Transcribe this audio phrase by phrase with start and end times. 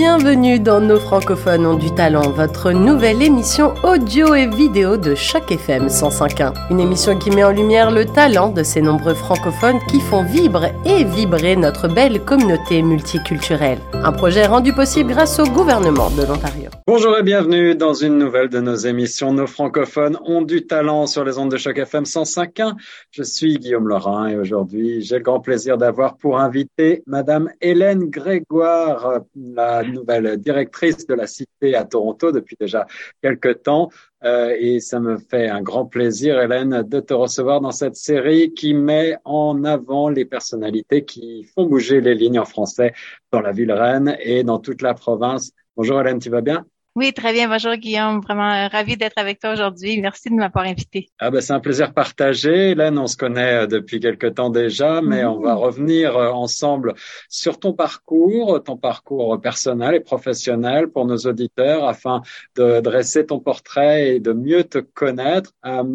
[0.00, 5.52] Bienvenue dans Nos francophones ont du talent, votre nouvelle émission audio et vidéo de Choc
[5.52, 6.54] FM 105.1.
[6.70, 10.72] Une émission qui met en lumière le talent de ces nombreux francophones qui font vibrer
[10.86, 13.76] et vibrer notre belle communauté multiculturelle.
[13.92, 16.70] Un projet rendu possible grâce au gouvernement de l'Ontario.
[16.86, 21.24] Bonjour et bienvenue dans une nouvelle de nos émissions Nos francophones ont du talent sur
[21.24, 22.72] les ondes de Choc FM 105.1.
[23.10, 28.08] Je suis Guillaume Laurent et aujourd'hui j'ai le grand plaisir d'avoir pour invité Madame Hélène
[28.08, 32.86] Grégoire, la nouvelle directrice de la Cité à Toronto depuis déjà
[33.22, 33.90] quelques temps.
[34.22, 38.52] Euh, et ça me fait un grand plaisir, Hélène, de te recevoir dans cette série
[38.52, 42.92] qui met en avant les personnalités qui font bouger les lignes en français
[43.32, 45.52] dans la ville Rennes et dans toute la province.
[45.76, 46.66] Bonjour Hélène, tu vas bien?
[46.96, 47.48] Oui, très bien.
[47.48, 48.20] Bonjour Guillaume.
[48.20, 50.00] Vraiment euh, ravi d'être avec toi aujourd'hui.
[50.00, 51.08] Merci de m'avoir invité.
[51.20, 52.72] Ah ben c'est un plaisir partagé.
[52.72, 56.94] Hélène, on se connaît euh, depuis quelque temps déjà, mais on va revenir euh, ensemble
[57.28, 62.22] sur ton parcours, ton parcours personnel et professionnel pour nos auditeurs afin
[62.56, 65.52] de dresser ton portrait et de mieux te connaître.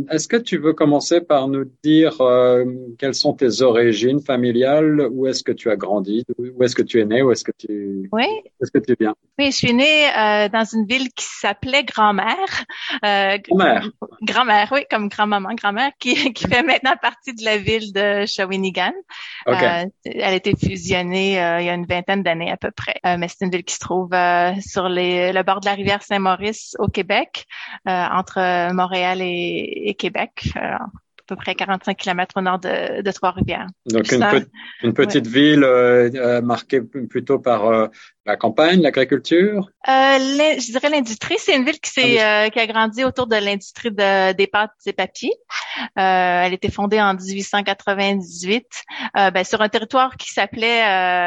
[0.09, 2.17] Est-ce que tu veux commencer par nous dire
[2.97, 7.01] quelles sont tes origines familiales, où est-ce que tu as grandi, où est-ce que tu
[7.01, 8.25] es né, où est-ce que tu Oui.
[8.61, 9.15] Est-ce que tu viens?
[9.37, 10.07] Oui, je suis née
[10.51, 12.65] dans une ville qui s'appelait Grand-mère.
[13.03, 13.89] Euh, Grand-mère.
[14.21, 18.93] Grand-mère, oui, comme grand-maman, grand-mère, qui, qui fait maintenant partie de la ville de Shawinigan.
[19.45, 19.65] Okay.
[19.65, 22.95] Euh, elle a été fusionnée euh, il y a une vingtaine d'années à peu près.
[23.05, 25.73] Euh, mais c'est une ville qui se trouve euh, sur les, le bord de la
[25.73, 27.45] rivière Saint-Maurice au Québec,
[27.85, 30.49] entre Montréal et, et Québec
[31.25, 33.67] à peu près 45 km au nord de, de Trois-Rivières.
[33.87, 34.47] Donc une, pe
[34.83, 35.31] une, petite ouais.
[35.31, 37.87] ville euh, marquée plutôt par euh,
[38.25, 39.69] la campagne, l'agriculture?
[39.87, 41.35] Euh, je dirais l'industrie.
[41.37, 44.71] C'est une ville qui s'est euh, qui a grandi autour de l'industrie de, des pâtes
[44.85, 45.33] et papiers.
[45.79, 48.65] Euh, elle a été fondée en 1898
[49.17, 50.83] euh, ben, sur un territoire qui s'appelait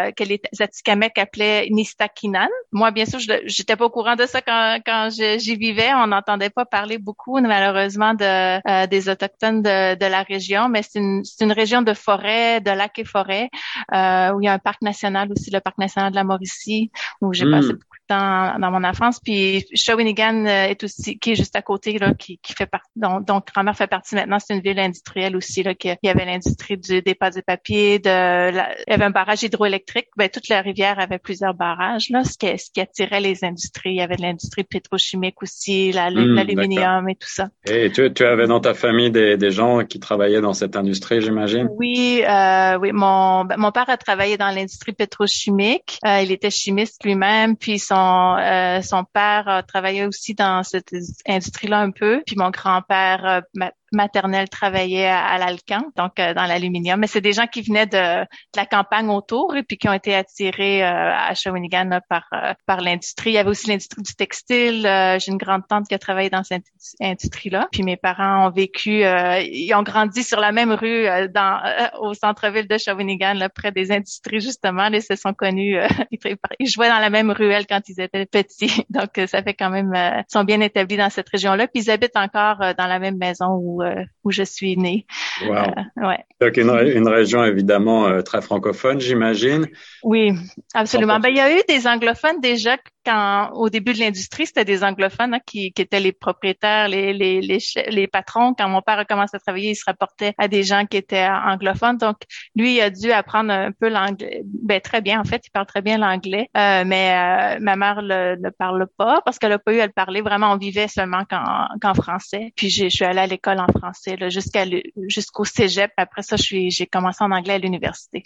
[0.09, 2.49] euh, que les Atikamekw appelaient Nistakinan.
[2.73, 5.93] Moi, bien sûr, je j'étais pas au courant de ça quand, quand j'y vivais.
[5.95, 10.99] On n'entendait pas parler beaucoup, malheureusement, de des autochtones de, de la région, mais c'est
[10.99, 13.51] une, une région de forêt, de lacs et forêts,
[13.93, 16.88] où il y a un parc national aussi, le parc national de la Mauricie
[17.21, 17.69] où j'ai Hmm.
[17.69, 17.73] mmh.
[17.73, 19.21] passé beaucoup de temps dans mon enfance.
[19.21, 22.91] Puis Shawinigan est aussi qui est juste à côté là, qui, qui fait partie.
[22.97, 24.39] Donc, donc grand-mère fait partie maintenant.
[24.39, 25.75] C'est une ville industrielle aussi là.
[25.75, 27.99] Qui, il y avait l'industrie du des pâtes et papier.
[27.99, 30.09] De la, il y avait un barrage hydroélectrique.
[30.17, 32.25] Ben toute la rivière avait plusieurs barrages là.
[32.25, 33.91] Ce qui ce qui attirait les industries.
[33.91, 37.49] Il y avait de l'industrie pétrochimique aussi, l'aluminium mmh, et tout ça.
[37.69, 41.21] Et tu, tu avais dans ta famille des, des gens qui travaillaient dans cette industrie,
[41.21, 41.69] j'imagine?
[41.77, 42.93] Oui, euh, oui.
[42.93, 45.99] Mon ben, mon père a travaillé dans l'industrie pétrochimique.
[46.07, 47.98] Euh, il était chimiste lui-même, puis son
[48.39, 50.95] euh, son père a travaillé aussi dans cette
[51.27, 56.45] industrie-là un peu, puis mon grand-père euh, maternelle travaillait à, à l'Alcan, donc euh, dans
[56.45, 57.01] l'aluminium.
[57.01, 58.27] Mais c'est des gens qui venaient de, de,
[58.57, 62.81] la campagne autour et puis qui ont été attirés euh, à Shawinigan par euh, par
[62.81, 63.31] l'industrie.
[63.31, 64.87] Il y avait aussi l'industrie du textile.
[64.87, 66.65] Euh, j'ai une grande tante qui a travaillé dans cette
[67.01, 67.69] industrie-là.
[67.73, 71.61] Puis mes parents ont vécu, euh, ils ont grandi sur la même rue dans
[72.01, 74.87] au centre-ville de Shawinigan, là, près des industries justement.
[74.87, 75.79] Ils se sont connus.
[76.61, 78.85] ils jouaient dans la même ruelle quand ils étaient petits.
[78.91, 81.67] Donc ça fait quand même, ils sont bien établis dans cette région-là.
[81.69, 85.07] Puis ils habitent encore dans la même maison où euh, où je suis née.
[85.43, 85.55] Wow.
[85.55, 86.25] Euh, ouais.
[86.41, 89.67] Donc une, une, région évidemment euh, très francophone, j'imagine.
[90.03, 90.33] Oui,
[90.75, 91.21] absolument.
[91.21, 92.77] Ben il y a eu des anglophones déjà
[93.09, 97.15] quand au début de l'industrie, c'était des anglophones hein, qui, qui, étaient les propriétaires, les,
[97.15, 98.55] les, les, les, patrons.
[98.55, 101.27] Quand mon père a commencé à travailler, il se rapportait à des gens qui étaient
[101.27, 101.97] anglophones.
[101.97, 102.17] Donc,
[102.55, 104.43] lui, il a dû apprendre un peu l'anglais.
[104.45, 106.51] Ben, très bien, en fait, il parle très bien l'anglais.
[106.57, 109.81] Euh, mais euh, ma mère ne le, le, parle pas parce qu'elle a pas eu
[109.81, 110.21] à le parler.
[110.21, 112.53] Vraiment, on vivait seulement qu'en qu français.
[112.57, 114.65] Puis, je suis allée à l'école en français jusqu'à
[115.07, 115.93] jusqu'au cégep.
[115.97, 118.25] Après ça, j'ai commencé en anglais à l'université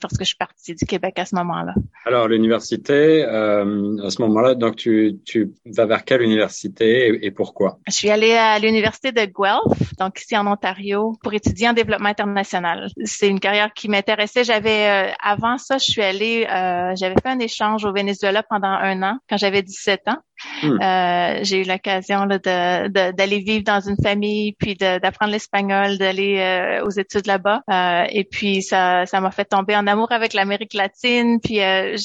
[0.00, 1.74] parce que je suis partie du Québec à ce moment-là.
[2.06, 7.30] Alors, l'université, euh, à ce moment-là, donc tu, tu vas vers quelle université et, et
[7.30, 7.78] pourquoi?
[7.86, 12.08] Je suis allée à l'université de Guelph, donc ici en Ontario, pour étudier en développement
[12.08, 12.88] international.
[13.04, 14.44] C'est une carrière qui m'intéressait.
[14.44, 18.68] J'avais euh, avant ça, je suis allée, euh, j'avais fait un échange au Venezuela pendant
[18.68, 20.18] un an quand j'avais 17 ans.
[20.62, 20.78] Hmm.
[20.80, 26.38] Euh, j'ai eu l'occasion d'aller de, de, vivre dans une famille, puis d'apprendre l'espagnol, d'aller
[26.38, 27.62] euh, aux études là-bas.
[27.70, 31.40] Euh, et puis ça, ça m'a fait tomber en amour avec l'Amérique latine.
[31.40, 31.96] Puis euh,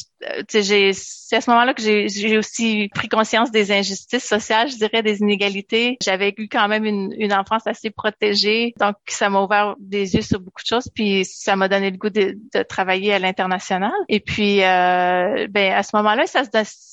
[0.53, 5.03] j'ai, c'est à ce moment-là que j'ai aussi pris conscience des injustices sociales, je dirais,
[5.03, 5.97] des inégalités.
[6.03, 10.21] J'avais eu quand même une, une, enfance assez protégée, donc ça m'a ouvert des yeux
[10.21, 10.89] sur beaucoup de choses.
[10.93, 13.91] Puis ça m'a donné le goût de, de travailler à l'international.
[14.07, 16.49] Et puis, euh, ben à ce moment-là, ça se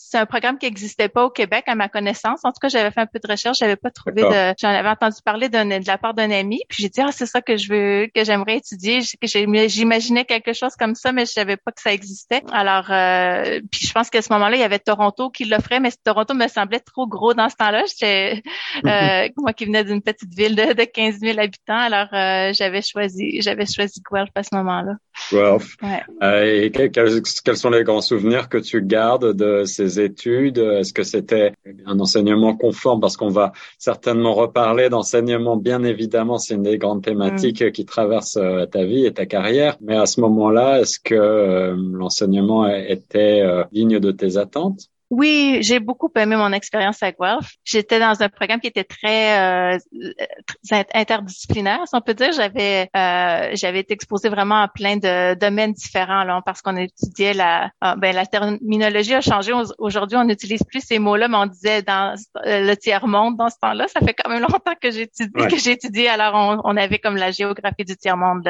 [0.08, 2.40] c'est un programme qui n'existait pas au Québec à ma connaissance.
[2.44, 4.88] En tout cas, j'avais fait un peu de recherche, j'avais pas trouvé de, j'en avais
[4.88, 7.72] entendu parler de la part d'un ami, puis j'ai dit ah c'est ça que je
[7.72, 9.00] veux, que j'aimerais étudier.
[9.22, 12.42] J'imaginais quelque chose comme ça, mais je savais pas que ça existait.
[12.52, 15.90] Alors, euh, puis je pense qu'à ce moment-là, il y avait Toronto qui l'offrait, mais
[16.04, 17.82] Toronto me semblait trop gros dans ce temps-là.
[17.86, 18.42] J'étais
[18.86, 22.82] euh, moi qui venais d'une petite ville de, de 15 000 habitants, alors euh, j'avais
[22.82, 24.92] choisi, j'avais choisi Guelph à ce moment-là.
[25.32, 25.76] Guelph.
[25.82, 26.64] Ouais.
[26.64, 30.58] et quels, quels sont les grands souvenirs que tu gardes de ces études?
[30.58, 31.52] Est-ce que c'était
[31.86, 33.00] un enseignement conforme?
[33.00, 37.72] Parce qu'on va certainement reparler d'enseignement, bien évidemment, c'est une des grandes thématiques mm.
[37.72, 39.76] qui traversent euh, ta vie et ta carrière.
[39.80, 44.88] Mais à ce moment-là, est-ce que euh, l'enseignement était euh, digne de tes attentes?
[45.10, 47.54] Oui, j'ai beaucoup aimé mon expérience à Guelph.
[47.64, 49.78] J'étais dans un programme qui était très, euh,
[50.94, 52.32] interdisciplinaire, si on peut dire.
[52.32, 57.34] J'avais euh, j'avais été exposée vraiment à plein de domaines différents là, parce qu'on étudiait
[57.34, 59.52] la ah, ben la terminologie a changé.
[59.78, 62.14] Aujourd'hui, on n'utilise plus ces mots-là, mais on disait dans
[62.44, 63.86] le tiers monde dans ce temps-là.
[63.88, 66.08] Ça fait quand même longtemps que j'ai étudié, que j'ai étudié.
[66.08, 68.48] Alors on, on, avait comme la géographie du tiers monde,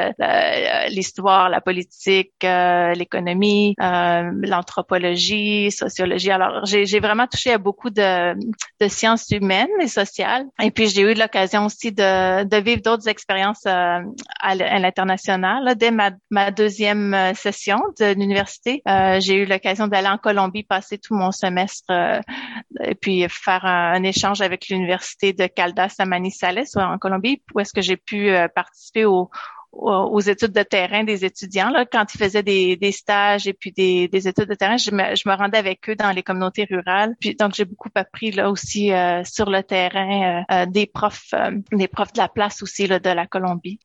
[0.88, 6.30] l'histoire, la politique, euh, l'économie, euh, l'anthropologie, sociologie.
[6.30, 10.44] Alors j'ai vraiment touché à beaucoup de, de, sciences humaines et sociales.
[10.62, 14.00] Et puis, j'ai eu l'occasion aussi de, de vivre d'autres expériences euh,
[14.40, 15.74] à l'international.
[15.76, 20.62] Dès ma, ma, deuxième euh, session de l'université, euh, j'ai eu l'occasion d'aller en Colombie,
[20.62, 21.86] passer tout mon semestre
[22.82, 27.72] et puis faire un, échange avec l'université de Caldas à Manizales en Colombie, où est-ce
[27.72, 29.30] que j'ai pu participer au,
[29.78, 31.70] aux études de terrain des étudiants.
[31.70, 35.14] Là, quand ils faisaient des, stages et puis des, des études de terrain, je me,
[35.14, 37.14] je me, rendais avec eux dans les communautés rurales.
[37.20, 41.34] Puis donc j'ai beaucoup appris là aussi euh, sur le terrain euh, euh, des profs,
[41.72, 43.78] des profs de la place aussi là, de la Colombie.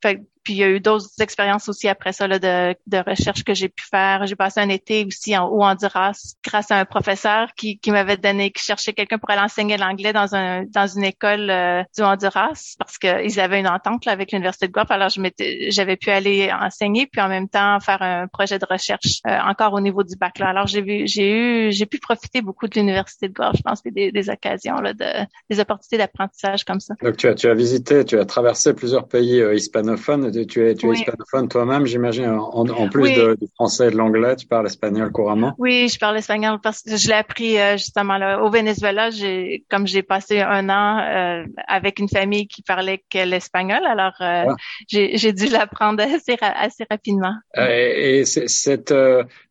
[0.43, 3.53] Puis il y a eu d'autres expériences aussi après ça là, de, de recherche que
[3.53, 4.25] j'ai pu faire.
[4.25, 8.51] J'ai passé un été aussi en, Honduras grâce à un professeur qui, qui m'avait donné,
[8.51, 12.75] qui cherchait quelqu'un pour aller enseigner l'anglais dans un dans une école euh, du Honduras
[12.79, 14.91] parce qu'ils avaient une entente là, avec l'université de Guelph.
[14.91, 19.37] Alors j'avais pu aller enseigner puis en même temps faire un projet de recherche euh,
[19.47, 20.39] encore au niveau du bac.
[20.39, 20.49] Là.
[20.49, 23.57] Alors j'ai vu, j'ai eu, j'ai pu profiter beaucoup de l'université de Guelph.
[23.57, 25.05] Je pense des, des occasions là, de
[25.49, 26.95] des opportunités d'apprentissage comme ça.
[27.01, 30.75] Donc tu as tu as visité, tu as traversé plusieurs pays euh, hispanophones tu es,
[30.75, 32.29] tu es hispanophone toi-même, j'imagine.
[32.29, 35.53] En, plus du français et de l'anglais, tu parles espagnol couramment.
[35.57, 39.09] Oui, je parle espagnol parce que je l'ai appris euh, justement là au Venezuela.
[39.09, 44.13] J'ai, comme j'ai passé un an euh, avec une famille qui parlait que l'espagnol, alors
[44.21, 44.55] euh, ah.
[44.87, 47.33] j'ai, dû l'apprendre assez, assez rapidement.
[47.55, 48.93] et, et cette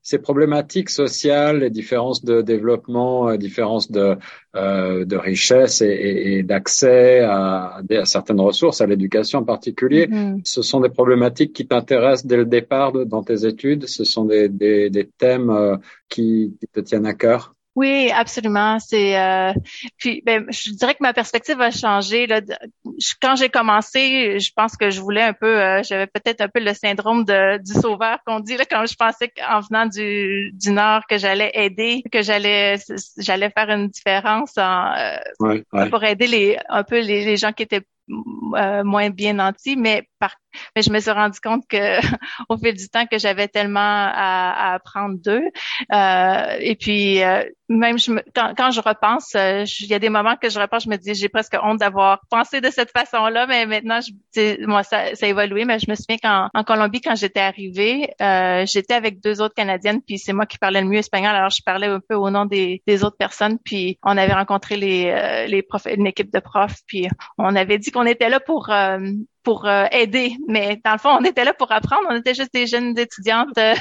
[0.02, 4.16] ces problématiques sociales, les différences de développement, les différences de,
[4.56, 10.40] euh, de richesse et, et, d'accès à, à, certaines ressources, à l'éducation en particulier, mm-hmm.
[10.44, 13.86] ce sont des problématiques qui t'intéressent dès le départ dans tes études?
[13.86, 15.76] Ce sont des, des, des thèmes euh,
[16.08, 17.54] qui, qui te tiennent à cœur?
[17.76, 18.78] Oui, absolument.
[18.80, 19.52] C'est euh,
[19.96, 22.26] puis ben, je dirais que ma perspective a changé.
[22.26, 22.40] Là.
[23.22, 26.58] Quand j'ai commencé, je pense que je voulais un peu, euh, j'avais peut-être un peu
[26.58, 30.72] le syndrome de, du sauveur qu'on dit là, quand je pensais qu'en venant du, du
[30.72, 32.76] nord que j'allais aider, que j'allais
[33.18, 37.62] j'allais faire une différence en, euh, pour aider les un peu les, les gens qui
[37.62, 37.82] étaient
[38.84, 40.34] moins bien nantis, mais par
[40.76, 42.00] mais je me suis rendu compte que
[42.48, 45.42] au fil du temps que j'avais tellement à, apprendre d'eux.
[45.92, 49.98] Euh, et puis euh, même je me, quand, quand, je repense, euh, il y a
[49.98, 52.90] des moments que je repense, je me dis j'ai presque honte d'avoir pensé de cette
[52.90, 55.64] façon-là, mais maintenant je, moi ça, ça a évolué.
[55.64, 59.54] Mais je me souviens qu'en en Colombie quand j'étais arrivée, euh, j'étais avec deux autres
[59.54, 62.30] Canadiennes, puis c'est moi qui parlais le mieux espagnol, alors je parlais un peu au
[62.30, 63.58] nom des, des autres personnes.
[63.64, 67.08] Puis on avait rencontré les les profs, une équipe de profs, puis
[67.38, 68.70] on avait dit qu'on était là pour
[69.42, 70.36] pour euh, aider.
[70.48, 72.06] Mais dans le fond, on était là pour apprendre.
[72.08, 73.48] On était juste des jeunes étudiantes.
[73.60, 73.74] Euh,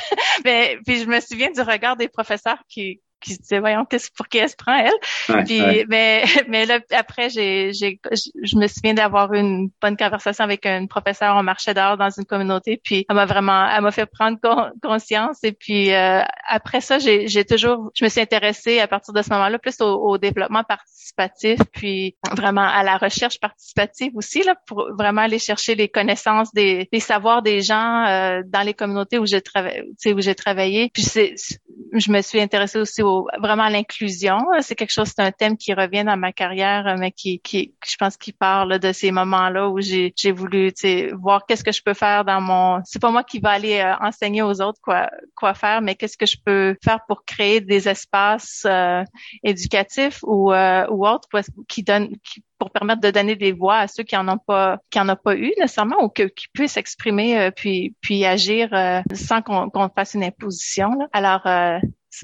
[0.44, 4.10] mais puis je me souviens du regard des professeurs qui qui se disait voyons qu'est-ce
[4.12, 5.46] pour qui elle se prend elle?
[5.46, 8.00] Puis mais mais là après j'ai j'ai
[8.44, 11.36] je me souviens d'avoir une bonne conversation avec une professeure.
[11.36, 14.38] On marchait dehors dans une communauté puis elle m'a vraiment elle m'a fait prendre
[14.82, 15.44] conscience.
[15.44, 19.22] Et puis euh, après ça j'ai j'ai toujours je me suis intéressée à partir de
[19.22, 24.90] ce moment-là plus au, développement participatif puis vraiment à la recherche participative aussi là pour
[24.98, 29.26] vraiment aller chercher les connaissances des, des savoirs des gens euh, dans les communautés où
[29.26, 29.84] j'ai travaillé
[30.14, 30.90] où j'ai travaillé.
[30.94, 31.36] Puis c'est
[31.94, 33.02] je me suis intéressée aussi
[33.40, 34.40] vraiment l'inclusion.
[34.62, 37.96] C'est quelque chose, c'est un thème qui revient dans ma carrière, mais qui, qui je
[37.98, 40.72] pense qu'il parle de ces moments-là où j'ai, j'ai voulu,
[41.14, 42.82] voir qu'est-ce que je peux faire dans mon.
[42.86, 46.18] C'est pas moi qui va aller euh, enseigner aux autres quoi quoi faire, mais qu'est-ce
[46.18, 49.04] que je peux faire pour créer des espaces euh,
[49.44, 51.28] éducatifs ou euh, ou autres
[51.68, 54.80] qui donnent qui pour permettre de donner des voix à ceux qui en ont pas
[54.90, 58.70] qui en ont pas eu nécessairement ou que, qui puissent s'exprimer puis puis agir
[59.14, 60.90] sans qu'on qu'on fasse une imposition.
[60.92, 61.08] Là.
[61.14, 61.48] Alors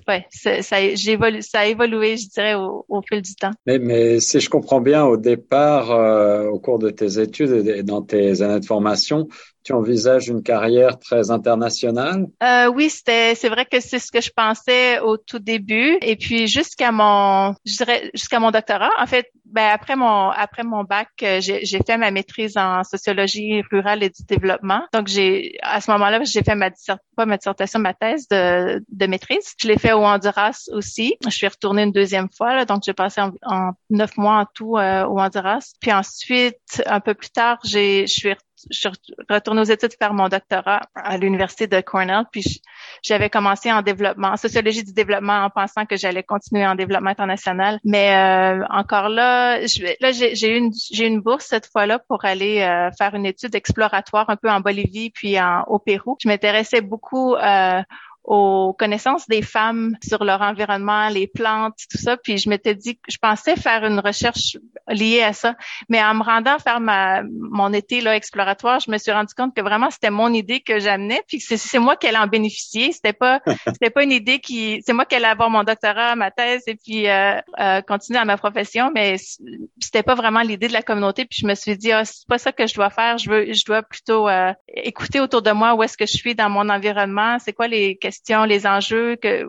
[0.07, 3.51] ouais, ça, ça, a évolué, je dirais, au, au fil du temps.
[3.65, 7.83] Mais, mais, si je comprends bien, au départ, euh, au cours de tes études et
[7.83, 9.27] dans tes années de formation,
[9.65, 12.27] tu envisages une carrière très internationale?
[12.43, 15.97] Euh, oui, c'était, c'est vrai que c'est ce que je pensais au tout début.
[16.01, 18.91] Et puis jusqu'à mon, je dirais jusqu'à mon doctorat.
[18.99, 23.63] En fait, ben après mon après mon bac, euh, j'ai, fait ma maîtrise en sociologie
[23.71, 24.83] rurale et du développement.
[24.93, 26.69] Donc j'ai à ce moment-là, j'ai fait ma
[27.15, 29.53] pas ma dissertation, ma thèse de, de maîtrise.
[29.59, 31.15] Je l'ai fait au Honduras aussi.
[31.23, 34.77] Je suis retournée une deuxième fois, là, donc j'ai passé en, neuf mois en tout
[34.77, 35.73] euh, au Honduras.
[35.81, 38.35] Puis ensuite, un peu plus tard, j'ai je suis
[38.69, 38.89] je
[39.29, 42.61] retournée aux études faire mon doctorat à l'université de Cornell, puis
[43.03, 47.09] j'avais commencé en développement, en sociologie du développement, en pensant que j'allais continuer en développement
[47.09, 47.79] international.
[47.83, 52.25] Mais euh, encore là, je, là j'ai eu une j'ai une bourse cette fois-là pour
[52.25, 56.17] aller euh, faire une étude exploratoire un peu en Bolivie puis en, au Pérou.
[56.21, 57.81] Je m'intéressais beaucoup euh,
[58.25, 62.17] aux connaissances des femmes sur leur environnement, les plantes, tout ça.
[62.17, 65.55] Puis je m'étais dit que je pensais faire une recherche liée à ça,
[65.89, 69.55] mais en me rendant faire ma mon été là exploratoire, je me suis rendu compte
[69.55, 72.91] que vraiment c'était mon idée que j'amenais, puis c'est moi qui allais en bénéficier.
[72.91, 76.31] C'était pas c'était pas une idée qui c'est moi qui allais avoir mon doctorat, ma
[76.31, 79.17] thèse et puis euh, euh, continuer à ma profession, mais
[79.79, 81.25] c'était pas vraiment l'idée de la communauté.
[81.25, 83.19] Puis je me suis dit ah c'est pas ça que je dois faire.
[83.19, 86.33] Je veux je dois plutôt euh, écouter autour de moi où est-ce que je suis
[86.33, 88.14] dans mon environnement, c'est quoi les questions
[88.47, 89.45] les enjeux que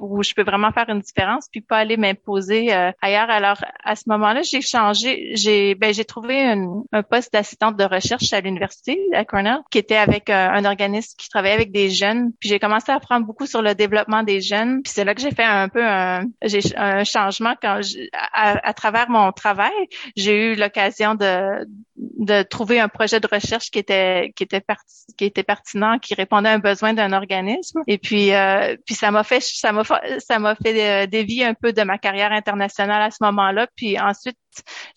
[0.00, 3.30] où je peux vraiment faire une différence, puis pas aller m'imposer euh, ailleurs.
[3.30, 6.42] Alors à ce moment-là, j'ai changé, j'ai ben j'ai trouvé
[6.92, 11.14] un poste d'assistante de recherche à l'université à Cornell, qui était avec euh, un organisme
[11.18, 12.32] qui travaillait avec des jeunes.
[12.40, 14.82] Puis j'ai commencé à apprendre beaucoup sur le développement des jeunes.
[14.82, 16.24] Puis c'est là que j'ai fait un peu un
[16.76, 17.80] un changement quand
[18.32, 19.72] à, à, travers mon travail,
[20.16, 24.62] j'ai eu l'occasion de de trouver un projet de recherche qui était qui était
[25.16, 27.80] qui était pertinent, qui répondait à un besoin d'un organisme.
[27.98, 29.82] Puis euh, puis ça m'a fait ça m'a
[30.18, 33.66] ça m'a fait euh, dévier un peu de ma carrière internationale à ce moment-là.
[33.76, 34.36] Puis ensuite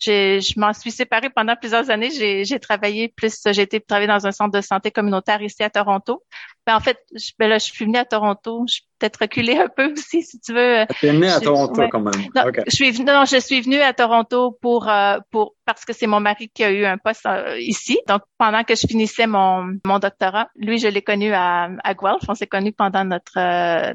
[0.00, 2.10] je m'en suis séparée pendant plusieurs années.
[2.10, 6.22] J'ai travaillé plus, j'ai été travailler dans un centre de santé communautaire ici à Toronto.
[6.66, 8.64] Ben, en fait, je, ben là, je suis venue à Toronto.
[8.68, 10.84] Je suis peut-être reculée un peu aussi, si tu veux.
[11.00, 12.28] Tu es venue à Toronto quand même.
[12.34, 15.92] Non, je suis venue, non, je suis venue à Toronto pour, euh, pour, parce que
[15.92, 17.98] c'est mon mari qui a eu un poste euh, ici.
[18.06, 22.22] Donc, pendant que je finissais mon, mon doctorat, lui, je l'ai connu à, à Guelph.
[22.28, 23.92] On s'est connus pendant notre, euh,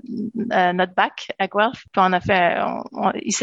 [0.74, 1.84] notre bac à Guelph.
[1.94, 2.58] Puis on a fait,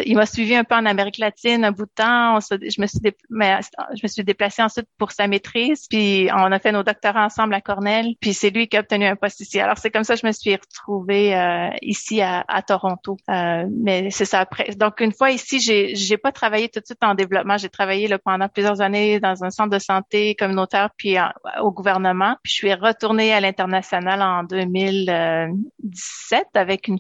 [0.04, 3.00] il m'a suivi un peu en Amérique latine un bout de temps je me suis
[3.02, 7.54] je me suis déplacée ensuite pour sa maîtrise, puis on a fait nos doctorats ensemble
[7.54, 9.60] à Cornell, puis c'est lui qui a obtenu un poste ici.
[9.60, 13.16] Alors c'est comme ça que je me suis retrouvée euh, ici à, Toronto.
[13.28, 14.70] Euh, mais c'est ça après.
[14.76, 17.56] Donc une fois ici, j'ai j'ai pas travaillé tout de suite en développement.
[17.56, 21.16] J'ai travaillé là, pendant plusieurs années dans un centre de santé communautaire, puis
[21.60, 22.36] au gouvernement.
[22.42, 26.98] Puis je suis retournée à l'international en 2017 avec une.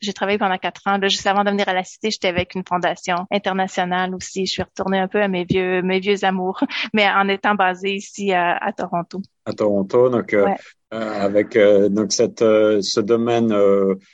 [0.00, 0.98] j'ai travaillé pendant quatre ans.
[0.98, 4.52] Là, juste avant de venir à la cité, j'étais avec une fondation internationale aussi je
[4.52, 6.60] suis retournée un peu à mes vieux, mes vieux amours,
[6.92, 9.22] mais en étant basée ici à, Toronto.
[9.44, 10.46] À Toronto, donc euh,
[10.92, 13.54] euh, avec euh, donc cette ce domaine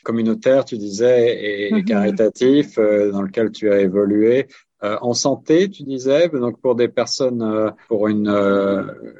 [0.04, 1.84] communautaire, tu disais, et, mm-hmm.
[1.84, 4.46] caritatif dans lequel tu as évolué.
[4.82, 8.30] en santé, tu disais, donc pour des personnes pour une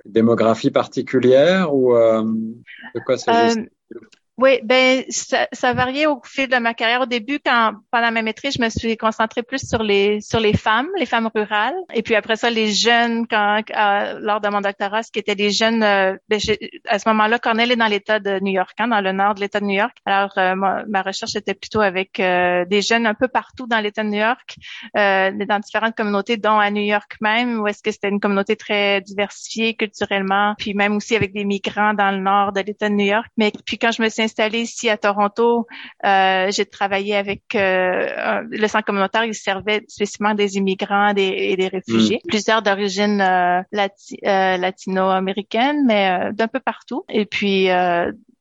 [0.04, 3.68] démographie particulière ou de quoi s'agit-il?
[4.38, 7.02] Oui, ben ça, ça variait au fil de ma carrière.
[7.02, 10.56] Au début, quand pendant ma maîtrise, je me suis concentrée plus sur les sur les
[10.56, 13.26] femmes, les femmes rurales, et puis après ça, les jeunes.
[13.26, 13.60] Quand
[14.20, 16.40] lors de mon doctorat, ce qui était des jeunes, euh, ben,
[16.88, 19.40] à ce moment-là, Cornell est dans l'État de New York, hein, dans le nord de
[19.40, 19.96] l'État de New York.
[20.06, 24.02] Alors euh, ma, recherche était plutôt avec euh, des jeunes un peu partout dans l'État
[24.02, 24.56] de New York,
[24.94, 29.02] dans différentes communautés, dont à New York même, où est-ce que c'était une communauté très
[29.02, 33.04] diversifiée culturellement, puis même aussi avec des migrants dans le nord de l'État de New
[33.04, 33.26] York.
[33.36, 35.66] Mais puis quand je me suis installée ici à Toronto,
[36.04, 39.24] euh, j'ai travaillé avec euh, le centre communautaire.
[39.24, 42.28] Il servait spécifiquement des immigrants et des réfugiés, mm.
[42.28, 47.04] plusieurs d'origine euh, latino-américaine, mais d'un peu partout.
[47.08, 47.68] Et puis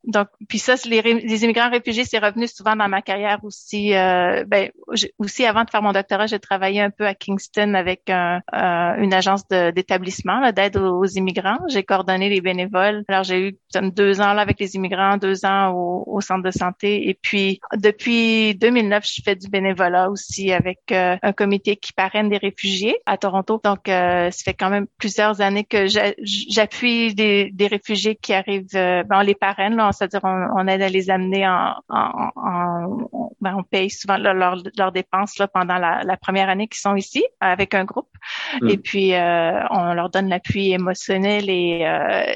[0.04, 3.94] donc, puis ça, les, les immigrants réfugiés, c'est revenu souvent dans ma carrière aussi.
[3.94, 4.72] Euh, ben,
[5.20, 8.96] aussi avant de faire mon doctorat, j'ai travaillé un peu à Kingston avec un, euh,
[8.98, 11.60] une agence d'établissement d'aide aux, immigrants.
[11.68, 13.04] J'ai coordonné les bénévoles.
[13.08, 16.52] Alors, j'ai eu deux ans là avec les immigrants, deux ans au, au, centre de
[16.52, 17.08] santé.
[17.10, 22.30] Et puis, depuis 2009, je fais du bénévolat aussi avec euh, un comité qui parraine
[22.30, 23.62] des réfugiés à Toronto.
[23.64, 28.66] Donc, euh, ça fait quand même plusieurs années que j'appuie des, des réfugiés qui arrivent.
[28.74, 31.76] ben, on les parraine là, c'est-à-dire on, aide à les amener en,
[33.42, 37.74] ben, on paye souvent leurs dépenses là, pendant la, première année qu'ils sont ici avec
[37.74, 38.10] un groupe,
[38.62, 38.70] mm.
[38.70, 42.34] et puis euh, on leur donne l'appui émotionnel et euh,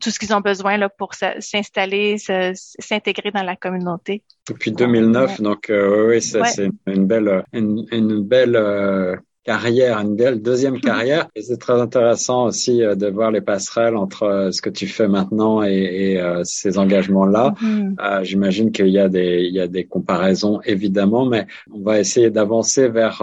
[0.00, 4.22] tout ce qu'ils ont besoin là pour s'installer, s'intégrer dans la communauté.
[4.48, 10.80] Depuis 2009, donc oui, c'est une belle, une, une belle carrière, une belle deuxième mhm.
[10.80, 11.28] carrière.
[11.34, 14.86] Et c'est très intéressant aussi euh, de voir les passerelles entre euh, ce que tu
[14.86, 17.54] fais maintenant et, et euh, ces engagements-là.
[17.60, 17.96] Mhm.
[18.22, 22.30] J'imagine qu'il y a des il y a des comparaisons évidemment, mais on va essayer
[22.30, 23.22] d'avancer vers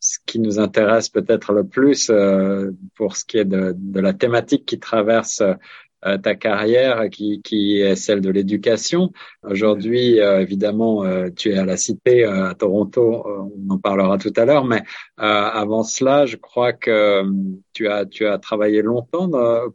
[0.00, 2.10] ce qui nous intéresse peut-être le plus
[2.94, 5.42] pour ce qui est de, de la thématique qui traverse
[6.22, 9.12] ta carrière qui, qui est celle de l'éducation.
[9.42, 14.32] Aujourd'hui, euh, évidemment, euh, tu es à la Cité à Toronto, on en parlera tout
[14.36, 14.82] à l'heure, mais
[15.16, 17.22] avant cela, je crois que
[17.72, 19.30] tu as, tu as travaillé longtemps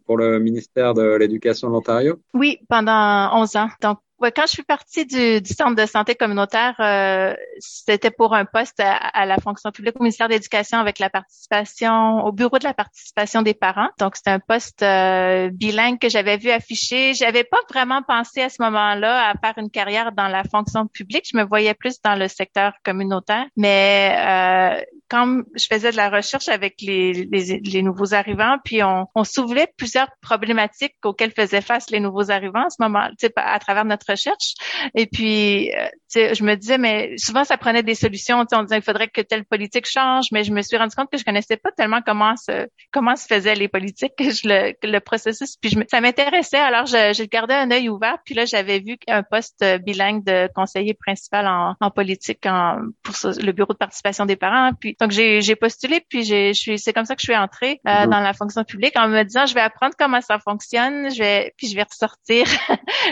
[0.05, 2.19] pour le ministère de l'Éducation de l'Ontario?
[2.33, 3.69] Oui, pendant 11 ans.
[3.81, 8.35] Donc, Ouais, quand je suis partie du, du centre de santé communautaire, euh, c'était pour
[8.35, 12.59] un poste à, la fonction publique au ministère de l'Éducation avec la participation au bureau
[12.59, 13.89] de la participation des parents.
[13.97, 17.15] Donc c'était un poste euh, bilingue que j'avais vu affiché.
[17.15, 21.25] J'avais pas vraiment pensé à ce moment-là à faire une carrière dans la fonction publique.
[21.31, 23.45] Je me voyais plus dans le secteur communautaire.
[23.57, 28.83] Mais euh, quand je faisais de la recherche avec les, les, les nouveaux arrivants, puis
[28.83, 33.59] on, on soulevait plusieurs problématiques auxquelles faisaient face les nouveaux arrivants à ce moment, à
[33.59, 34.53] travers notre recherche.
[34.95, 38.45] Et puis, euh, je me disais, mais souvent, ça prenait des solutions.
[38.51, 41.17] On disait, il faudrait que telle politique change, mais je me suis rendu compte que
[41.17, 45.57] je connaissais pas tellement comment se, comment se faisaient les politiques, je, le, le processus.
[45.57, 48.17] Puis je ça m'intéressait, alors je, je gardais un œil ouvert.
[48.23, 53.15] Puis là, j'avais vu un poste bilingue de conseiller principal en, en politique en, pour
[53.23, 54.71] le bureau de participation des parents.
[54.79, 58.07] Puis donc j'ai postulé, puis je suis, c'est comme ça que je suis entrée euh,
[58.07, 61.53] dans la fonction publique en me disant, je vais apprendre comment ça fonctionne, je vais,
[61.57, 62.45] puis je vais ressortir.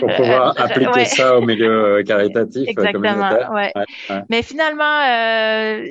[0.00, 2.62] Pour pouvoir appliquer ça au milieu euh, caritatif.
[2.62, 3.72] Euh, Exactement, ouais.
[4.28, 5.84] Mais finalement, euh,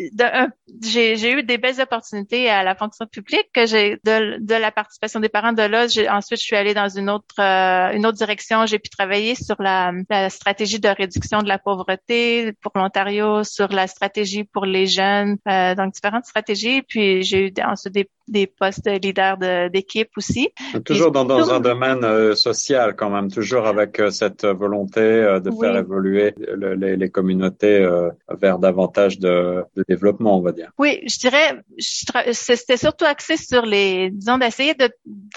[0.82, 5.20] j'ai eu des belles opportunités à la fonction publique que j'ai de, de, la participation
[5.20, 5.86] des parents de là.
[6.12, 8.66] Ensuite, je suis allée dans une autre euh, une autre direction.
[8.66, 13.70] J'ai pu travailler sur la, la, stratégie de réduction de la pauvreté pour l'Ontario, sur
[13.70, 16.82] la stratégie pour les jeunes, euh, donc différentes stratégies.
[16.84, 19.38] Puis j'ai eu ensuite des, des postes de leader
[19.70, 20.50] d'équipe aussi.
[20.86, 25.76] Toujours dans, dans un domaine social quand même, toujours avec cette volonté euh, de faire
[25.76, 30.72] évoluer les, les, communautés euh, vers davantage de, de, développement, on va dire.
[30.78, 34.76] Oui, je dirais, c'était surtout axé sur les, disons, d'essayer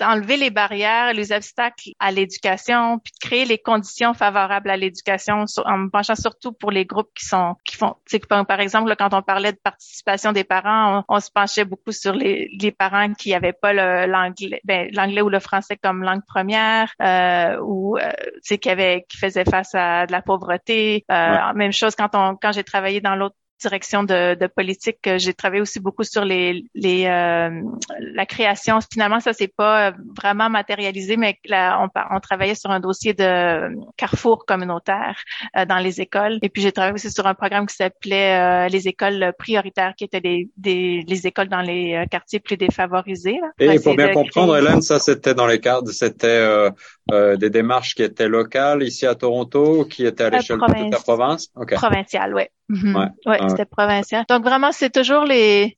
[0.00, 5.44] d'enlever les barrières, les obstacles à l'éducation, puis de créer les conditions favorables à l'éducation,
[5.64, 7.94] en me penchant surtout pour les groupes qui sont, qui font,
[8.44, 12.50] par exemple, quand on parlait de participation des parents, on, se penchait beaucoup sur les,
[12.60, 13.72] les parents qui n'avaient pas
[14.06, 18.10] l'anglais, ben, l'anglais ou le français comme langue première, euh, ou, euh,
[18.60, 21.04] qui avaient, qui faisaient face à de la pauvreté.
[21.10, 24.98] Euh, Même chose quand on quand j'ai travaillé dans l'autre direction de, de politique.
[25.16, 27.50] J'ai travaillé aussi beaucoup sur les, les euh,
[27.98, 28.74] la création.
[28.92, 33.26] Finalement, ça s'est pas vraiment matérialisé, mais là, on, on travaillait sur un dossier de
[33.96, 35.16] carrefour communautaire
[35.56, 36.38] euh, dans les écoles.
[36.42, 40.04] Et puis j'ai travaillé aussi sur un programme qui s'appelait euh, les écoles prioritaires, qui
[40.04, 43.38] étaient des, des les écoles dans les euh, quartiers plus défavorisés.
[43.58, 46.42] Et pour bien comprendre, Hélène, ça c'était dans les cadres, c'était
[47.10, 50.98] des démarches qui étaient locales ici à Toronto, qui étaient à l'échelle de toute la
[50.98, 51.48] province.
[51.56, 51.74] Okay.
[51.74, 52.44] Provinciale, oui.
[52.68, 54.24] Mm Ouais, ouais c'était provincial.
[54.28, 55.76] Donc vraiment, c'est toujours les.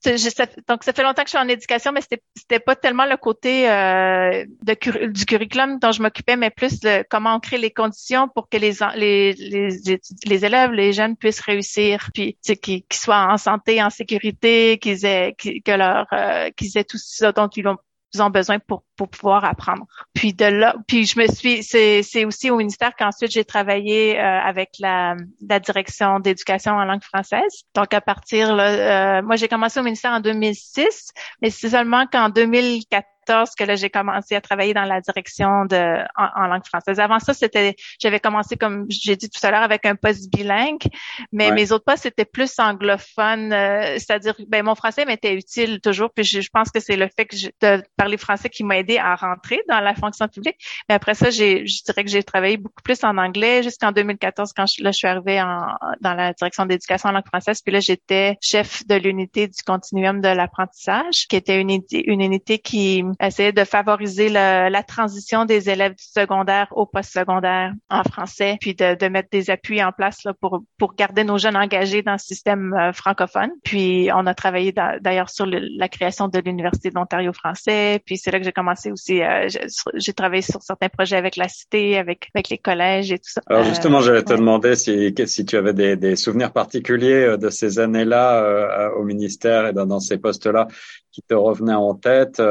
[0.67, 3.17] donc ça fait longtemps que je suis en éducation, mais c'était c'était pas tellement le
[3.17, 7.71] côté euh, de du curriculum dont je m'occupais, mais plus le, comment on crée les
[7.71, 13.27] conditions pour que les les les, les élèves, les jeunes puissent réussir, puis qu'ils soient
[13.29, 17.67] en santé, en sécurité, qu'ils aient que leur euh, qu'ils aient tout ça dont ils
[17.67, 17.77] ont
[18.21, 19.85] ont besoin pour, pour pouvoir apprendre.
[20.13, 24.39] Puis de là, puis je me suis, c'est aussi au ministère qu'ensuite j'ai travaillé euh,
[24.41, 25.15] avec la,
[25.47, 27.63] la direction d'éducation en langue française.
[27.73, 32.05] Donc à partir là, euh, moi j'ai commencé au ministère en 2006, mais c'est seulement
[32.07, 36.99] qu'en 2014 que là j'ai commencé à travailler dans la direction de en, langue française.
[36.99, 40.83] Avant ça, c'était j'avais commencé comme j'ai dit tout à l'heure avec un poste bilingue,
[41.31, 46.09] mais mes autres postes étaient plus anglophones, euh, c'est-à-dire ben mon français m'était utile toujours,
[46.13, 48.97] puis je, pense que c'est le fait que je, de parler français qui m'a aidé
[48.97, 50.57] à rentrer dans la fonction publique.
[50.89, 54.53] Mais après ça, j'ai je dirais que j'ai travaillé beaucoup plus en anglais jusqu'en 2014
[54.55, 55.65] quand je, là je suis arrivée en,
[56.01, 60.21] dans la direction d'éducation en langue française, puis là j'étais chef de l'unité du continuum
[60.21, 65.95] de l'apprentissage, qui était une, une unité qui essayer de favoriser la transition des élèves
[65.95, 70.33] du secondaire au post-secondaire en français, puis de, de, mettre des appuis en place là,
[70.39, 73.49] pour, pour garder nos jeunes engagés dans le système euh, francophone.
[73.63, 78.31] Puis on a travaillé d'ailleurs sur la création de l'Université de l'Ontario français, puis c'est
[78.31, 79.47] là que j'ai commencé aussi, euh,
[79.95, 83.41] j'ai travaillé sur certains projets avec la cité, avec, avec les collèges et tout ça.
[83.47, 87.79] Alors justement, j'allais te demander si, si tu avais des, des souvenirs particuliers de ces
[87.79, 90.67] années-là euh, au ministère et dans, dans ces postes-là
[91.15, 92.41] qui te revenaient en tête.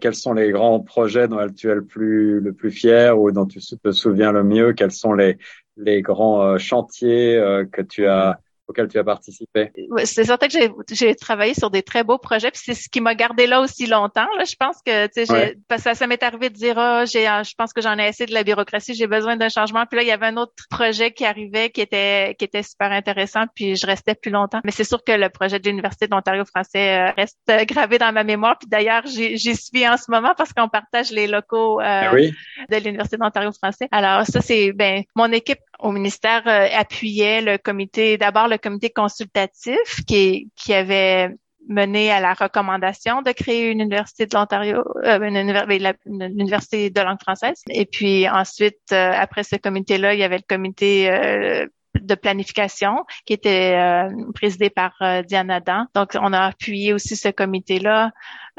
[0.00, 3.46] quels sont les grands projets dont tu es le plus le plus fier ou dont
[3.46, 4.72] tu te souviens le mieux?
[4.72, 5.38] Quels sont les
[5.76, 7.40] les grands chantiers
[7.72, 9.72] que tu as auquel tu as participé.
[10.04, 10.54] c'est certain que
[10.90, 13.86] j'ai travaillé sur des très beaux projets, puis c'est ce qui m'a gardé là aussi
[13.86, 14.26] longtemps.
[14.38, 14.44] Là.
[14.44, 17.54] Je pense que, tu sais, parce que ça, m'est arrivé de dire, ah, j'ai, je
[17.56, 19.84] pense que j'en ai assez de la bureaucratie, j'ai besoin d'un changement.
[19.86, 22.92] Puis là, il y avait un autre projet qui arrivait, qui était, qui était super
[22.92, 24.60] intéressant, puis je restais plus longtemps.
[24.64, 27.98] Mais c'est sûr que le projet de l'université de l'Ontario français euh, reste euh, gravé
[27.98, 28.58] dans ma mémoire.
[28.58, 32.76] Puis d'ailleurs, j'y suis en ce moment parce qu'on partage les locaux euh, ah de
[32.76, 33.88] l'université d'Ontario français.
[33.90, 40.04] Alors ça, c'est, ben, mon équipe au ministère appuyait le comité, d'abord le comité consultatif
[40.06, 41.30] qui, qui avait
[41.68, 47.20] mené à la recommandation de créer une université de l'Ontario, euh, une, université de langue
[47.20, 47.62] française.
[47.70, 51.66] Et puis ensuite, euh, après ce comité-là, il y avait le comité euh,
[52.00, 54.94] de planification qui était euh, présidé par
[55.26, 55.86] Diana Dan.
[55.94, 58.10] Donc, on a appuyé aussi ce comité-là.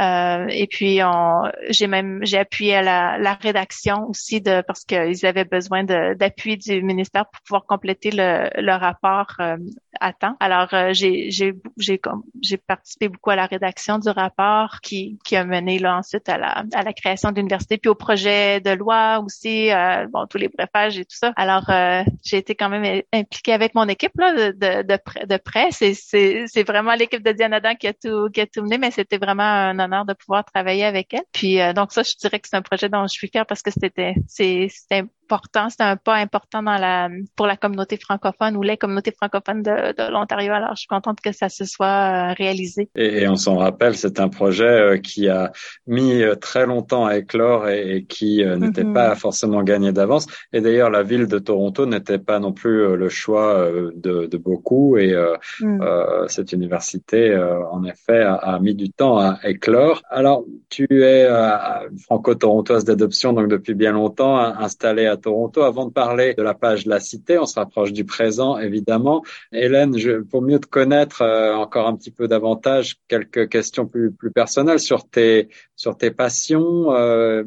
[0.02, 1.00] Euh, et puis,
[1.70, 6.58] j'ai même j'ai appuyé à la, la, rédaction aussi de parce qu'ils avaient besoin d'appui
[6.58, 9.58] du ministère pour pouvoir compléter le, le rapport euh,
[10.02, 10.36] à temps.
[10.42, 11.54] Alors, euh, j'ai j'ai
[12.42, 16.38] j'ai participé beaucoup à la rédaction du rapport qui qui a mené là ensuite à
[16.38, 20.38] la à la création de l'université puis au projet de loi aussi euh, bon tous
[20.38, 21.32] les brefages et tout ça.
[21.38, 21.72] Alors,
[22.24, 25.70] j'ai été quand même impliquée avec mon équipe là de de de, de près.
[25.72, 28.92] C'est c'est vraiment l'équipe de Diana Dan qui a tout qui a tout mené, mais
[28.92, 31.24] c'était vraiment un de pouvoir travailler avec elle.
[31.32, 33.62] Puis euh, donc ça, je dirais que c'est un projet dont je suis fière parce
[33.62, 34.70] que c'était c'est
[35.26, 39.64] important, c'est un pas important dans la pour la communauté francophone ou les communautés francophones
[39.64, 40.54] de, de l'Ontario.
[40.54, 42.90] Alors, je suis contente que ça se soit euh, réalisé.
[42.96, 45.52] Et, on s'en rappelle, c'est un projet euh, qui a
[45.88, 48.94] mis euh, très longtemps à éclore et, qui n'était mm-hmm.
[48.94, 50.28] pas forcément gagné d'avance.
[50.54, 54.98] Et d'ailleurs, la ville de Toronto n'était pas non plus le choix de, de beaucoup.
[54.98, 55.16] Et
[55.60, 55.82] mm.
[56.28, 57.36] cette université,
[57.72, 60.02] en effet, a, a, mis du temps à éclore.
[60.10, 61.28] Alors, tu es
[62.04, 65.64] franco-torontoise d'adoption, donc depuis bien longtemps, installée à Toronto.
[65.64, 69.24] Avant de parler de la page de la cité, on se rapproche du présent, évidemment.
[69.52, 74.12] Hélène, je, pour mieux te connaître euh, encore un petit peu davantage, quelques questions plus,
[74.12, 77.44] plus personnelles sur tes, sur tes passions euh,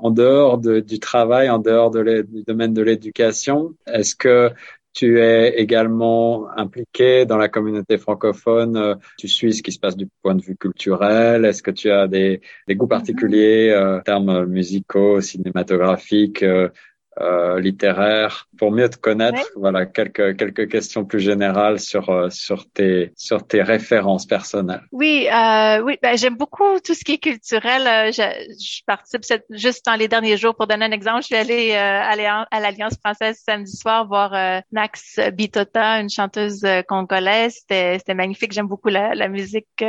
[0.00, 3.74] en dehors de, du travail, en dehors de du domaine de l'éducation.
[3.86, 4.50] Est-ce que
[4.96, 8.76] tu es également impliqué dans la communauté francophone?
[8.76, 11.44] Euh, tu suis ce qui se passe du point de vue culturel?
[11.44, 16.70] Est-ce que tu as des, des goûts particuliers euh, en termes musicaux, cinématographiques euh,
[17.20, 19.48] euh, littéraire pour mieux te connaître.
[19.56, 24.82] Voilà quelques quelques questions plus générales sur euh, sur tes sur tes références personnelles.
[24.92, 27.86] Oui, euh, oui, ben, j'aime beaucoup tout ce qui est culturel.
[27.86, 28.22] Euh, je,
[28.60, 31.22] je participe juste dans les derniers jours pour donner un exemple.
[31.22, 37.54] Je suis allée à l'Alliance française samedi soir voir Nax Bitota, une chanteuse congolaise.
[37.60, 38.52] C'était c'était magnifique.
[38.52, 39.82] J'aime beaucoup la, la musique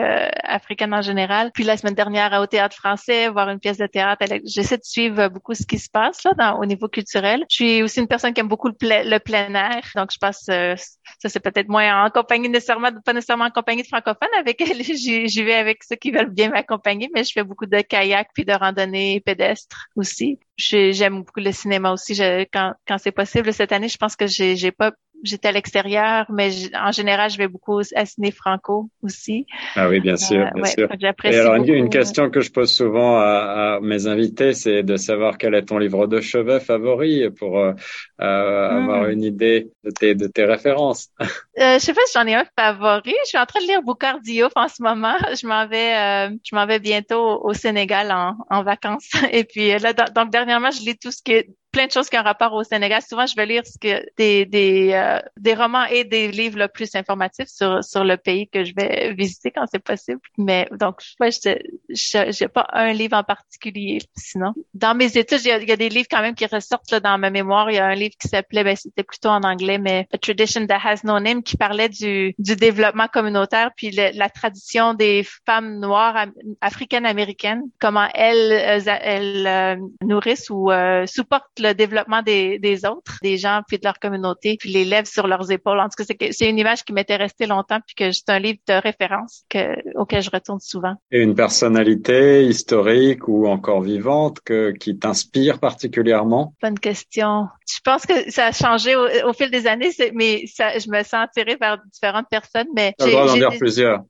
[0.43, 1.51] africaine en général.
[1.53, 4.23] Puis la semaine dernière au théâtre français voir une pièce de théâtre.
[4.45, 7.83] J'essaie de suivre beaucoup ce qui se passe là dans, au niveau culturel je suis
[7.83, 10.75] aussi une personne qui aime beaucoup le, plein air, donc je pense euh,
[11.19, 14.29] ça c'est peut-être moins en compagnie nécessairement, pas nécessairement en compagnie de francophones.
[14.37, 14.63] Avec
[14.95, 18.45] j'y vais avec ceux qui veulent bien m'accompagner, mais je fais beaucoup de kayak puis
[18.45, 20.39] de randonnée pédestre aussi.
[20.57, 22.19] J'aime beaucoup le cinéma aussi.
[22.51, 24.91] quand c'est possible cette année, je pense que j'ai pas
[25.23, 29.45] j'étais à l'extérieur, mais en général, je vais beaucoup à Ciné Franco aussi.
[29.75, 30.89] Ah oui, bien sûr, euh, bien sûr.
[31.25, 35.55] Et alors, une, question que je pose souvent à, mes invités, c'est de savoir quel
[35.55, 37.73] est ton livre de chevet favori pour euh,
[38.21, 38.83] euh hmm.
[38.83, 41.09] avoir une idée de tes, de tes références.
[41.59, 43.15] Euh, je sais pas si j'en ai un favori.
[43.23, 45.17] Je suis en train de lire Boucard Diouf en ce moment.
[45.41, 49.09] Je m'en vais, euh, je m'en vais bientôt au Sénégal en, en vacances.
[49.31, 52.17] Et puis là, donc dernièrement, je lis tout ce qui est plein de choses qui
[52.17, 53.01] ont rapport au Sénégal.
[53.01, 56.67] Souvent, je vais lire ce que, des, des, euh, des romans et des livres le
[56.67, 60.19] plus informatifs sur, sur le pays que je vais visiter quand c'est possible.
[60.37, 63.99] Mais donc, moi, je n'ai pas un livre en particulier.
[64.15, 67.17] Sinon, dans mes études, il y a, des livres quand même qui ressortent là, dans
[67.17, 67.69] ma mémoire.
[67.69, 70.65] Il y a un livre qui s'appelait, ben, c'était plutôt en anglais, mais A Tradition
[70.65, 75.79] That Has No Name, qui parlait du, du développement communautaire, puis la tradition des femmes
[75.79, 76.27] noires
[76.61, 83.37] africaines-américaines, comment elles, elles, euh, nourrissent ou euh, supportent le développement des, des autres, des
[83.37, 85.79] gens, puis de leur communauté, puis les lèvent sur leurs épaules.
[85.79, 88.59] En tout cas, c'est une image qui m'était restée longtemps, puis que c'est un livre
[88.67, 90.95] de référence que, auquel je retourne souvent.
[91.11, 96.53] Et une personnalité historique ou encore vivante que, qui t'inspire particulièrement?
[96.61, 97.47] Bonne question.
[97.69, 101.25] Je pense que ça a changé au, fil des années, mais ça, je me sens
[101.25, 102.67] attirée vers différentes personnes.
[102.75, 104.03] Mais j'ai d'en dire plusieurs.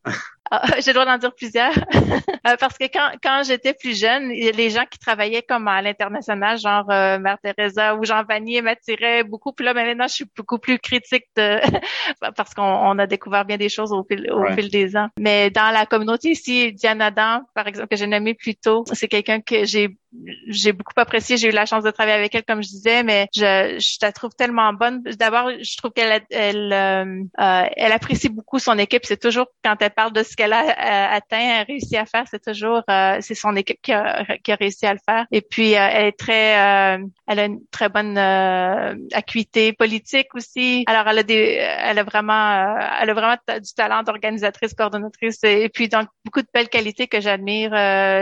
[0.51, 1.73] Ah, j'ai le droit d'en dire plusieurs.
[2.47, 6.57] Euh, parce que quand, quand j'étais plus jeune, les gens qui travaillaient comme à l'international,
[6.57, 9.51] genre euh, Mère Teresa ou Jean Vanier m'attiraient beaucoup.
[9.51, 11.59] Puis là, maintenant, je suis beaucoup plus critique de
[12.37, 15.09] parce qu'on on a découvert bien des choses au fil, au fil des ans.
[15.19, 19.09] Mais dans la communauté ici, Diana Dan, par exemple, que j'ai nommé plus tôt, c'est
[19.09, 19.97] quelqu'un que j'ai
[20.47, 21.37] j'ai beaucoup apprécié.
[21.37, 24.11] J'ai eu la chance de travailler avec elle, comme je disais, mais je, je la
[24.11, 25.01] trouve tellement bonne.
[25.03, 29.05] D'abord, je trouve qu'elle elle, euh, euh, elle apprécie beaucoup son équipe.
[29.05, 32.43] C'est toujours quand elle parle de ce qu'elle a euh, atteint, réussi à faire, c'est
[32.43, 35.25] toujours c'est son équipe qui a, qui a, réussi à le faire.
[35.31, 36.51] Et puis elle est très,
[37.27, 40.83] elle a une très bonne acuité politique aussi.
[40.87, 45.69] Alors elle a des, elle a vraiment, elle a vraiment du talent d'organisatrice, coordonnatrice, et
[45.69, 47.71] puis donc beaucoup de belles qualités que j'admire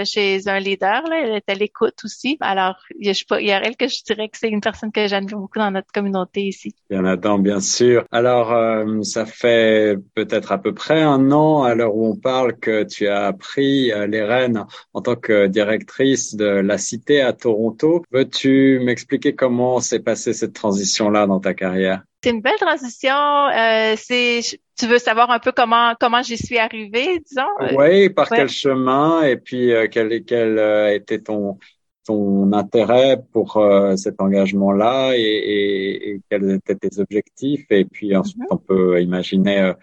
[0.05, 1.03] chez un leader.
[1.07, 1.21] Là.
[1.23, 2.37] Elle est à l'écoute aussi.
[2.41, 5.59] Alors, il y a elle que je dirais que c'est une personne que j'admire beaucoup
[5.59, 6.73] dans notre communauté ici.
[6.89, 8.05] Il y en a tant, bien sûr.
[8.11, 12.57] Alors, euh, ça fait peut-être à peu près un an, à l'heure où on parle,
[12.57, 17.33] que tu as pris euh, les rênes en tant que directrice de la cité à
[17.33, 18.03] Toronto.
[18.11, 22.01] Veux-tu m'expliquer comment s'est passée cette transition-là dans ta carrière?
[22.23, 23.13] C'est une belle transition.
[23.13, 24.41] Euh, c'est,
[24.79, 27.75] tu veux savoir un peu comment comment j'y suis arrivée, disons?
[27.77, 31.59] Oui, par quel chemin et puis quel quel était ton
[32.05, 37.65] ton intérêt pour euh, cet engagement-là et, et, et, quels étaient tes objectifs.
[37.71, 38.47] Et puis ensuite, mm-hmm.
[38.51, 39.73] on peut imaginer, euh,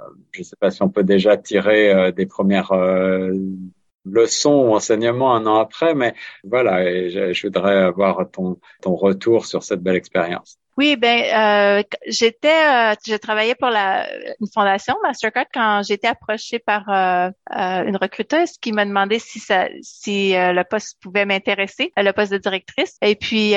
[0.00, 2.72] euh, je ne sais pas si on peut déjà tirer des premières
[4.04, 6.14] leçons ou enseignements un an après, mais
[6.44, 10.58] voilà, je, je voudrais avoir ton, ton retour sur cette belle expérience.
[10.80, 14.08] Oui, ben euh, j'étais, euh, j'ai travaillé pour la
[14.40, 19.40] une fondation Mastercard quand j'étais approchée par euh, euh, une recruteuse qui m'a demandé si
[19.40, 22.96] ça, si le poste pouvait m'intéresser, le poste de directrice.
[23.02, 23.56] Et puis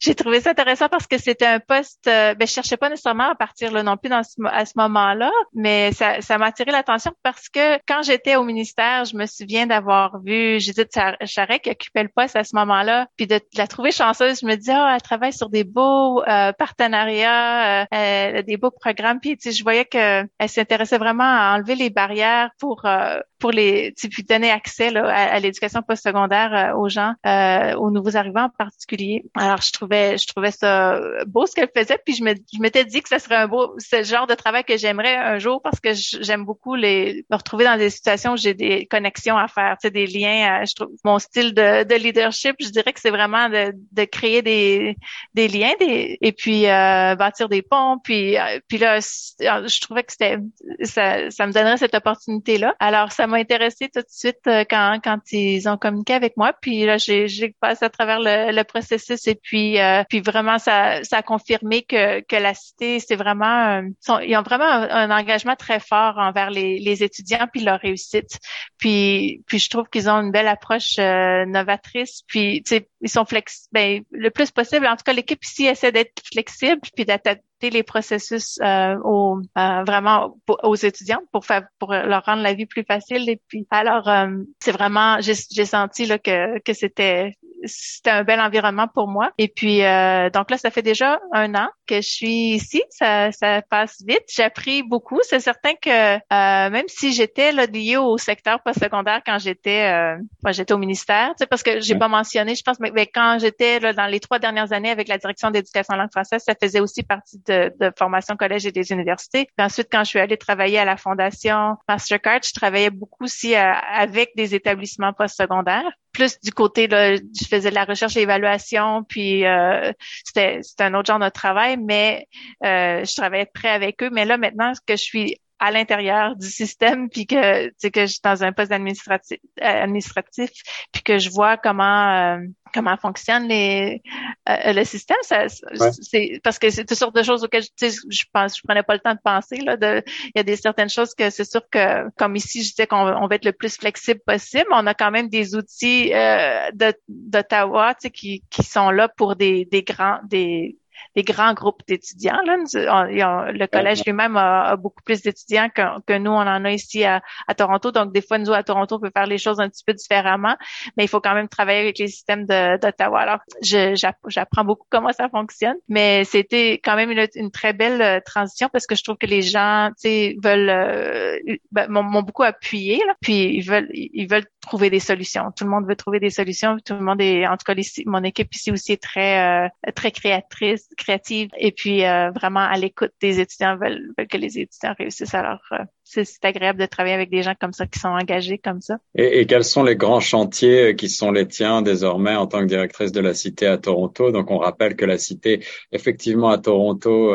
[0.00, 3.36] j'ai trouvé ça intéressant parce que c'était un poste, ben je cherchais pas nécessairement à
[3.36, 7.48] partir là non plus dans à ce moment-là, mais ça, ça m'a attiré l'attention parce
[7.48, 12.10] que quand j'étais au ministère, je me souviens d'avoir vu Judith Charret qui occupait le
[12.12, 14.40] poste à ce moment-là, puis de, la trouver chanceuse.
[14.40, 19.20] Je me dis, oh, elle travaille sur des beaux euh, partenariats, euh, des beaux programmes.
[19.20, 24.22] Puis je voyais qu'elle s'intéressait vraiment à enlever les barrières pour euh, pour les puis
[24.24, 29.24] donner accès là, à, l'éducation postsecondaire aux gens, aux nouveaux arrivants en particulier.
[29.34, 31.98] Alors je trouvais je trouvais ça beau ce qu'elle faisait.
[32.04, 34.64] Puis je me je m'étais dit que ça serait un beau ce genre de travail
[34.64, 38.36] que j'aimerais un jour parce que j'aime beaucoup les me retrouver dans des situations où
[38.36, 40.64] j'ai des connexions à faire, tu sais, des liens.
[40.64, 44.42] je trouve mon style de, de leadership, je dirais que c'est vraiment de, de créer
[44.42, 44.96] des
[45.34, 47.98] des liens, des puis euh, bâtir des ponts.
[48.02, 50.38] Puis euh, puis là, euh, je trouvais que c'était
[50.82, 52.74] ça, ça me donnerait cette opportunité là.
[52.78, 56.52] Alors ça m'a intéressé tout de suite quand quand ils ont communiqué avec moi.
[56.60, 61.02] Puis là, j'ai j'ai passé à travers le, le processus et puis puis vraiment ça
[61.02, 63.82] ça a confirmé que que la cité c'est vraiment
[64.22, 68.38] ils ont vraiment un, engagement très fort envers les les étudiants puis leur réussite.
[68.78, 72.22] Puis puis je trouve qu'ils ont une belle approche novatrice.
[72.26, 74.86] Puis tu sais ils sont flex ben le plus possible.
[74.86, 79.84] En tout cas, l'équipe ici essaie d'être flexible puis d'adapter les processus euh, aux, euh,
[79.84, 83.28] vraiment aux étudiants pour faire pour leur rendre la vie plus facile.
[83.28, 84.28] Et puis alors euh,
[84.60, 87.32] c'est vraiment j'ai senti là que que c'était
[87.64, 89.30] c'était un bel environnement pour moi.
[89.38, 92.82] Et puis, euh, donc là, ça fait déjà un an que je suis ici.
[92.90, 94.24] Ça, ça passe vite.
[94.28, 95.18] J'ai appris beaucoup.
[95.22, 100.16] C'est certain que euh, même si j'étais là, liée au secteur postsecondaire quand j'étais euh,
[100.50, 103.80] j'étais au ministère, tu sais, parce que j'ai pas mentionné, je pense, mais, quand j'étais
[103.80, 106.80] là, dans les trois dernières années avec la direction d'éducation en langue française, ça faisait
[106.80, 109.46] aussi partie de, de formation collège et des universités.
[109.56, 113.54] Puis ensuite, quand je suis allée travailler à la fondation Mastercard, je travaillais beaucoup aussi
[113.54, 118.20] euh, avec des établissements postsecondaires plus du côté là, je faisais de la recherche et
[118.20, 119.92] l'évaluation, puis euh,
[120.24, 122.28] c'était un autre genre de travail, mais
[122.64, 124.10] euh, je travaillais près avec eux.
[124.10, 128.00] Mais là maintenant que je suis à l'intérieur du système, puis que tu sais que
[128.00, 130.50] je suis dans un poste administratif, administratif
[130.90, 132.38] puis que je vois comment euh,
[132.72, 134.02] comment fonctionne les
[134.48, 135.18] euh, le système.
[135.22, 138.62] Ça, c'est parce que c'est toutes sortes de choses auxquelles tu sais, je pense, je
[138.66, 139.76] prenais pas le temps de penser là.
[139.76, 142.86] De, il y a des certaines choses que c'est sûr que comme ici, je disais
[142.86, 144.66] qu'on on va être le plus flexible possible.
[144.70, 146.70] On a quand même des outils euh,
[147.08, 150.78] d'Ottawa, tu sais, qui qui sont là pour des des grands des
[151.16, 152.38] des grands groupes d'étudiants.
[152.44, 157.20] Le collège lui-même a, beaucoup plus d'étudiants que, nous, on en a ici à,
[157.56, 157.90] Toronto.
[157.90, 160.56] Donc, des fois, nous, à Toronto, on peut faire les choses un petit peu différemment,
[160.96, 163.20] mais il faut quand même travailler avec les systèmes d'Ottawa.
[163.20, 168.68] Alors, j'apprends beaucoup comment ça fonctionne, mais c'était quand même une, très belle euh, transition
[168.72, 171.38] parce que je trouve que les gens, tu veulent, euh,
[171.72, 175.50] ben, m'ont beaucoup appuyé, puis ils veulent, ils veulent trouver des solutions.
[175.56, 176.76] Tout le monde veut trouver des solutions.
[176.84, 177.74] Tout le monde est, en tout cas,
[178.06, 183.12] mon équipe ici aussi est très, euh, très créatrice créative et puis vraiment à l'écoute
[183.20, 185.34] des étudiants veulent, veulent, que les étudiants réussissent.
[185.34, 185.60] Alors
[186.04, 188.98] c'est agréable de travailler avec des gens comme ça qui sont engagés comme ça.
[189.14, 192.66] Et, et, quels sont les grands chantiers qui sont les tiens désormais en tant que
[192.66, 194.32] directrice de la Cité à Toronto?
[194.32, 197.34] Donc on rappelle que la Cité, effectivement à Toronto,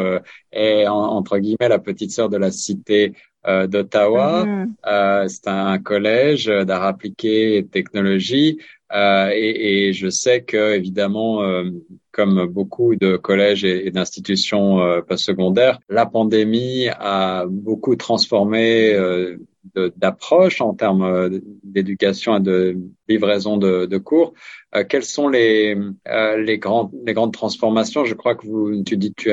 [0.52, 3.14] est entre guillemets la petite sœur de la Cité
[3.48, 4.44] euh, d'Ottawa.
[4.44, 4.68] Mm-hmm.
[4.88, 8.60] Euh, c'est un collège d'art appliqué et de technologie.
[8.94, 11.64] Euh, et, je sais que évidemment, euh,
[12.12, 19.38] comme beaucoup de collèges et, d'institutions euh, postsecondaires, la pandémie a beaucoup transformé euh,
[19.98, 22.78] d'approche en termes d'éducation et de
[23.10, 24.34] livraison de, cours.
[24.88, 25.76] quelles sont les
[26.60, 28.06] grandes transformations?
[28.06, 29.32] Je crois que vous tu dis tu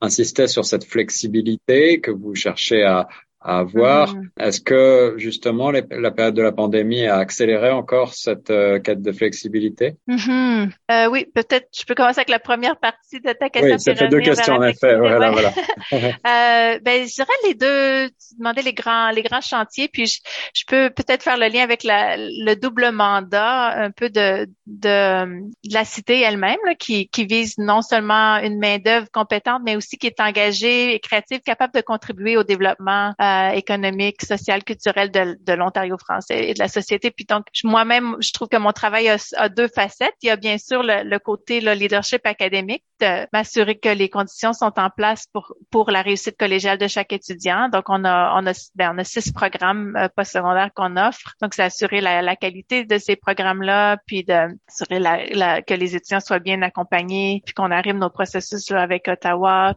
[0.00, 3.08] insisté sur cette flexibilité que vous cherchez à
[3.44, 4.14] à voir.
[4.14, 4.30] Mm.
[4.40, 9.12] Est-ce que justement la période de la pandémie a accéléré encore cette euh, quête de
[9.12, 9.96] flexibilité?
[10.08, 10.70] Mm-hmm.
[10.90, 11.68] euh, Oui, peut-être.
[11.78, 13.74] Je peux commencer avec la première partie de ta question.
[13.74, 14.96] Oui, ça fait deux questions en effet.
[14.96, 15.50] Voilà, voilà.
[15.92, 18.08] euh, ben, je dirais les deux.
[18.08, 20.20] Tu demandais les grands, les grands chantiers, puis je,
[20.54, 24.24] je peux peut-être faire le lien avec la, le double mandat, un peu de
[24.66, 29.76] de, de la cité elle-même, qui, qui vise non seulement une main d'œuvre compétente, mais
[29.76, 33.12] aussi qui est engagée et créative, capable de contribuer au développement.
[33.20, 37.10] Euh, euh, économique, social, culturel de, de l'Ontario français et de la société.
[37.10, 40.14] Puis donc, moi-même, je trouve que mon travail a, deux facettes.
[40.22, 44.52] Il y a bien sûr le, côté le leadership académique, de m'assurer que les conditions
[44.52, 47.68] sont en place pour pour la réussite collégiale de chaque étudiant.
[47.68, 51.34] Donc, on a on a ben, on a six programmes euh, postsecondaires qu'on offre.
[51.40, 55.96] Donc, c'est assurer la, la, qualité de ces programmes-là, puis d'assurer la, la, que les
[55.96, 59.74] étudiants soient bien accompagnés, puis qu'on arrive nos processus là, avec Ottawa.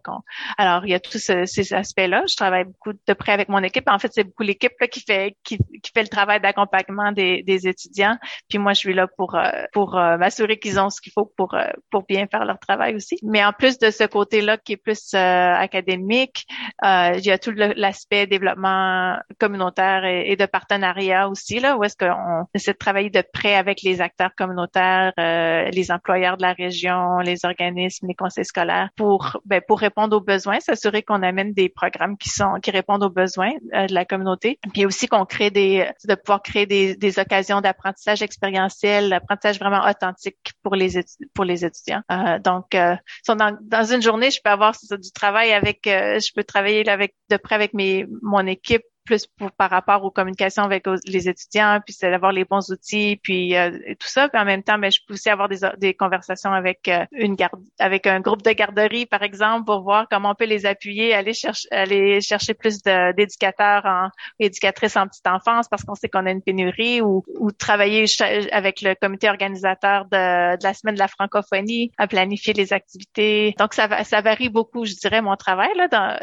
[0.57, 2.23] Alors, il y a tous ces aspects-là.
[2.29, 3.85] Je travaille beaucoup de près avec mon équipe.
[3.87, 7.67] En fait, c'est beaucoup l'équipe qui fait qui, qui, fait le travail d'accompagnement des, des,
[7.67, 8.17] étudiants.
[8.49, 11.31] Puis moi, je suis là pour euh, pour euh, m'assurer qu'ils ont ce qu'il faut
[11.37, 13.17] pour euh, pour bien faire leur travail aussi.
[13.23, 16.45] Mais en plus de ce côté-là qui est plus académique,
[16.83, 22.45] il y a tout l'aspect développement communautaire et, de partenariat aussi là, où est-ce qu'on
[22.53, 27.45] essaie de travailler de près avec les acteurs communautaires, les employeurs de la région, les
[27.45, 32.17] organismes, les conseils scolaires pour ben, pour répondre aux besoins, s'assurer qu'on amène des programmes
[32.17, 34.59] qui sont qui répondent aux besoins euh, de la communauté.
[34.73, 39.87] Puis aussi qu'on crée des, de pouvoir créer des, des occasions d'apprentissage expérientiel, d'apprentissage vraiment
[39.87, 40.99] authentique pour les
[41.33, 42.01] pour les étudiants.
[42.11, 42.95] Euh, donc, euh,
[43.27, 47.15] dans, dans une journée, je peux avoir du travail avec, euh, je peux travailler avec
[47.29, 51.79] de près avec mes mon équipe plus pour, par rapport aux communications avec les étudiants,
[51.83, 54.29] puis c'est d'avoir les bons outils, puis euh, tout ça.
[54.33, 57.35] En même temps, mais ben, je peux aussi avoir des, des conversations avec euh, une
[57.35, 61.13] garde, avec un groupe de garderie, par exemple, pour voir comment on peut les appuyer,
[61.13, 66.25] aller chercher, aller chercher plus d'éducateurs en éducatrices en petite enfance, parce qu'on sait qu'on
[66.25, 68.05] a une pénurie, ou, ou travailler
[68.51, 73.55] avec le comité organisateur de, de, la semaine de la francophonie à planifier les activités.
[73.57, 76.19] Donc ça, ça varie beaucoup, je dirais, mon travail là.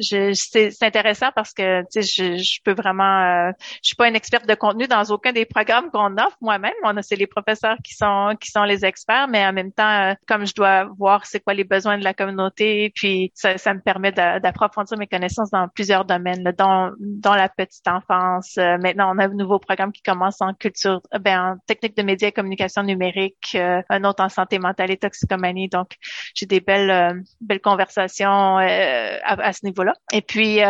[0.00, 2.25] C'est intéressant parce que tu sais, je,
[2.64, 6.12] peux vraiment, euh, je suis pas une experte de contenu dans aucun des programmes qu'on
[6.14, 6.72] offre moi-même.
[6.84, 10.10] On a, c'est les professeurs qui sont qui sont les experts, mais en même temps,
[10.10, 13.74] euh, comme je dois voir c'est quoi les besoins de la communauté, puis ça, ça
[13.74, 18.56] me permet d'approfondir mes connaissances dans plusieurs domaines, là, dont, dans la petite enfance.
[18.58, 22.02] Euh, maintenant, on a un nouveau programme qui commence en culture, ben, en technique de
[22.02, 25.68] médias et communication numérique, un autre en santé mentale et toxicomanie.
[25.68, 25.96] Donc,
[26.34, 28.66] j'ai des belles belles conversations à,
[29.24, 29.92] à, ce niveau-là.
[30.12, 30.60] Et puis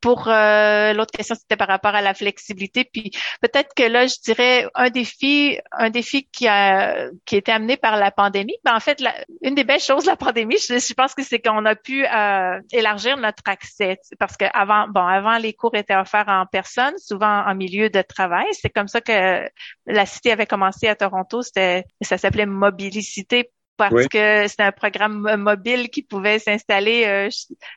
[0.00, 2.84] pour l'autre question, c'était par rapport à la flexibilité.
[2.84, 3.10] Puis
[3.40, 7.76] peut-être que là, je dirais un défi, un défi qui a qui a été amené
[7.76, 8.56] par la pandémie.
[8.64, 11.40] Ben, en fait, la, une des belles choses de la pandémie, je, pense que c'est
[11.40, 13.98] qu'on a pu euh, élargir notre accès.
[14.18, 18.02] Parce que avant, bon, avant les cours étaient offerts en personne, souvent en milieu de
[18.02, 18.46] travail.
[18.52, 19.48] C'est comme ça que
[19.86, 21.42] la cité avait commencé à Toronto.
[21.42, 23.50] C'était, ça s'appelait Mobilicité
[23.90, 27.28] parce que c'était un programme mobile qui pouvait s'installer euh,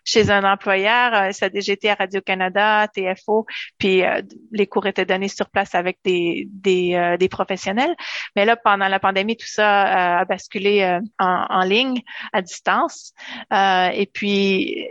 [0.03, 1.13] chez un employeur.
[1.13, 3.45] Euh, ça a déjà été à Radio-Canada, TFO,
[3.77, 7.95] puis euh, les cours étaient donnés sur place avec des, des, des professionnels.
[8.35, 12.01] Mais là, pendant la pandémie, tout ça a basculé en, en, ligne,
[12.33, 13.13] à distance.
[13.51, 14.87] et puis,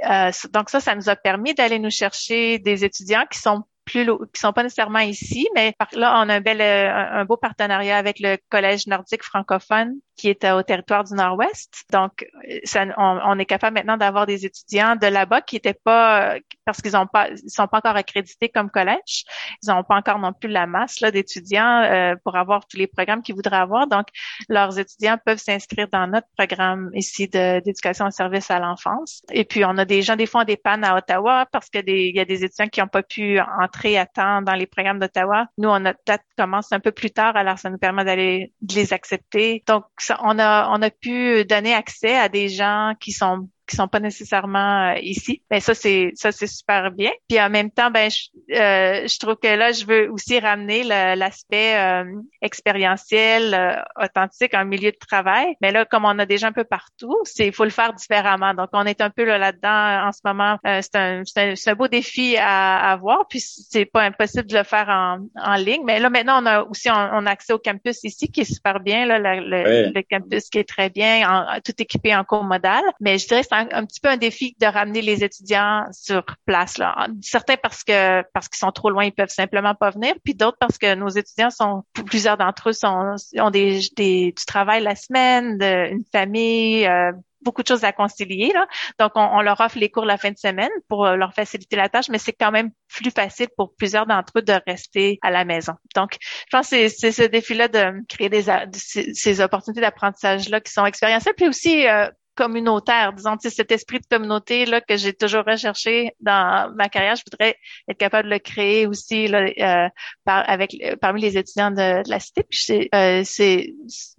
[0.52, 4.40] donc ça, ça nous a permis d'aller nous chercher des étudiants qui sont plus qui
[4.40, 8.36] sont pas nécessairement ici, mais là on a un bel un beau partenariat avec le
[8.50, 11.84] Collège nordique francophone qui est au territoire du Nord-Ouest.
[11.92, 12.26] Donc,
[12.64, 16.96] ça, on, est capable maintenant d'avoir des étudiants de là-bas qui étaient pas, parce qu'ils
[16.96, 19.24] ont pas, ils sont pas encore accrédités comme collège.
[19.62, 22.86] Ils n'ont pas encore non plus la masse là d'étudiants euh, pour avoir tous les
[22.86, 23.88] programmes qu'ils voudraient avoir.
[23.88, 24.06] Donc,
[24.48, 29.22] leurs étudiants peuvent s'inscrire dans notre programme ici d'éducation au service à l'enfance.
[29.32, 32.14] Et puis, on a des gens des fois des pannes à Ottawa parce que il
[32.14, 33.38] y a des étudiants qui n'ont pas pu
[33.74, 35.46] rentrer à temps dans les programmes d'Ottawa.
[35.58, 38.92] Nous, on notre date commence un peu plus tard, alors ça nous permet d'aller les
[38.92, 39.62] accepter.
[39.66, 39.84] Donc,
[40.22, 44.00] on a on a pu donner accès à des gens qui sont qui sont pas
[44.00, 45.42] nécessairement euh, ici.
[45.50, 47.10] Ben, ça c'est ça c'est super bien.
[47.28, 50.84] Puis en même temps, ben je, euh, je trouve que là je veux aussi ramener
[50.84, 52.04] l'aspect euh,
[52.42, 55.54] expérientiel, euh, authentique en milieu de travail.
[55.60, 58.54] Mais là, comme on a déjà un peu partout, c'est il faut le faire différemment.
[58.54, 60.58] Donc on est un peu là, dedans en ce moment.
[60.64, 63.26] c'est un, c'est un, beau défi à, avoir.
[63.28, 65.82] Puis c'est pas impossible de le faire en, en ligne.
[65.84, 68.80] Mais là maintenant on a aussi on, a accès au campus ici qui est super
[68.80, 72.82] bien là, le, le, campus qui est très bien, en, tout équipé en cours modal.
[73.00, 76.78] Mais je dirais un, petit peu un défi de ramener les étudiants sur place.
[76.78, 77.08] Là.
[77.22, 80.58] Certains parce que parce qu'ils sont trop loin, ils peuvent simplement pas venir, puis d'autres
[80.58, 84.96] parce que nos étudiants sont, plusieurs d'entre eux sont, ont des, des, du travail la
[84.96, 86.86] semaine, une famille.
[86.86, 87.12] Euh,
[87.44, 88.50] beaucoup de choses à concilier.
[88.52, 88.66] Là.
[88.98, 91.88] Donc, on, leur offre les cours la fin de semaine pour euh, leur faciliter la
[91.88, 95.44] tâche, mais c'est quand même plus facile pour plusieurs d'entre eux de rester à la
[95.44, 95.74] maison.
[95.94, 100.86] Donc, je pense que c'est ce défi-là de créer des, ces, opportunités d'apprentissage-là qui sont
[100.86, 106.14] expérientielles, puis aussi euh, communautaire, disons, cet esprit de communauté là que j'ai toujours recherché
[106.20, 107.56] dans ma carrière, je voudrais
[107.88, 109.88] être capable de le créer aussi là, euh,
[110.24, 112.44] par, avec parmi les étudiants de, la cité.
[112.48, 113.74] Puis euh, c'est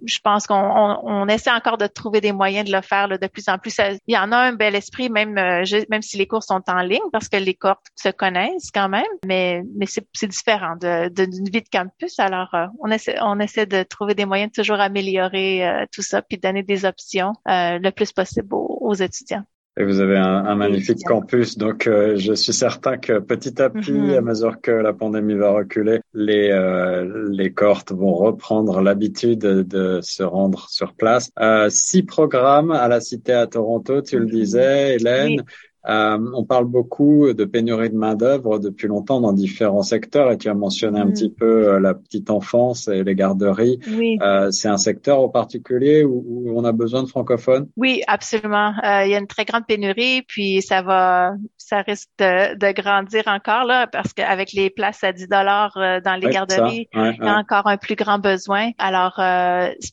[0.05, 3.27] je pense qu'on on, essaie encore de trouver des moyens de le faire là, de
[3.27, 3.77] plus en plus.
[4.07, 6.81] il y en a un bel esprit, même euh, même si les cours sont en
[6.81, 11.09] ligne, parce que les corps se connaissent quand même, mais mais c'est, c'est différent de,
[11.09, 12.19] d'une vie de campus.
[12.19, 16.37] Alors on essaie on essaie de trouver des moyens de toujours améliorer tout ça, puis
[16.37, 19.43] donner des options le plus possible aux, étudiants.
[19.77, 23.91] Et vous avez un, magnifique campus, donc euh, je suis certain que petit à petit,
[23.91, 24.17] mm-hmm.
[24.17, 29.99] à mesure que la pandémie va reculer, les euh, les cohortes vont reprendre l'habitude de
[30.01, 31.29] se rendre sur place.
[31.41, 34.31] Euh, six programmes à la Cité à Toronto, tu le mm-hmm.
[34.31, 35.43] disais, Hélène.
[35.87, 40.37] Euh, on parle beaucoup de pénurie de main d'œuvre depuis longtemps dans différents secteurs et
[40.37, 41.13] tu as mentionné un mm.
[41.13, 43.79] petit peu euh, la petite enfance et les garderies.
[43.87, 44.17] Oui.
[44.21, 47.67] Euh, c'est un secteur en particulier où, on a besoin de francophones?
[47.75, 48.73] Oui, absolument.
[48.83, 53.65] il y a une très grande pénurie, puis ça va, ça risque de, grandir encore
[53.65, 55.73] là parce qu'avec les places à 10 dollars
[56.03, 58.71] dans les garderies, il y a encore un plus grand besoin.
[58.77, 59.19] Alors,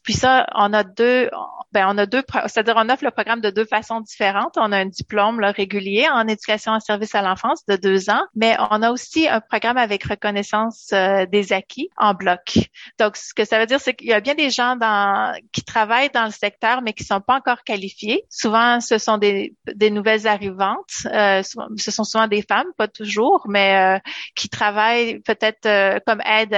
[0.03, 1.28] puis ça, on a deux,
[1.72, 4.57] ben on a deux, c'est-à-dire on offre le programme de deux façons différentes.
[4.57, 8.22] On a un diplôme là, régulier en éducation en service à l'enfance de deux ans,
[8.35, 12.59] mais on a aussi un programme avec reconnaissance euh, des acquis en bloc.
[12.99, 15.62] Donc, ce que ça veut dire, c'est qu'il y a bien des gens dans, qui
[15.62, 18.24] travaillent dans le secteur, mais qui sont pas encore qualifiés.
[18.30, 21.07] Souvent, ce sont des, des nouvelles arrivantes.
[21.07, 23.99] Euh, ce sont souvent des femmes, pas toujours, mais euh,
[24.35, 26.57] qui travaillent peut-être euh, comme aide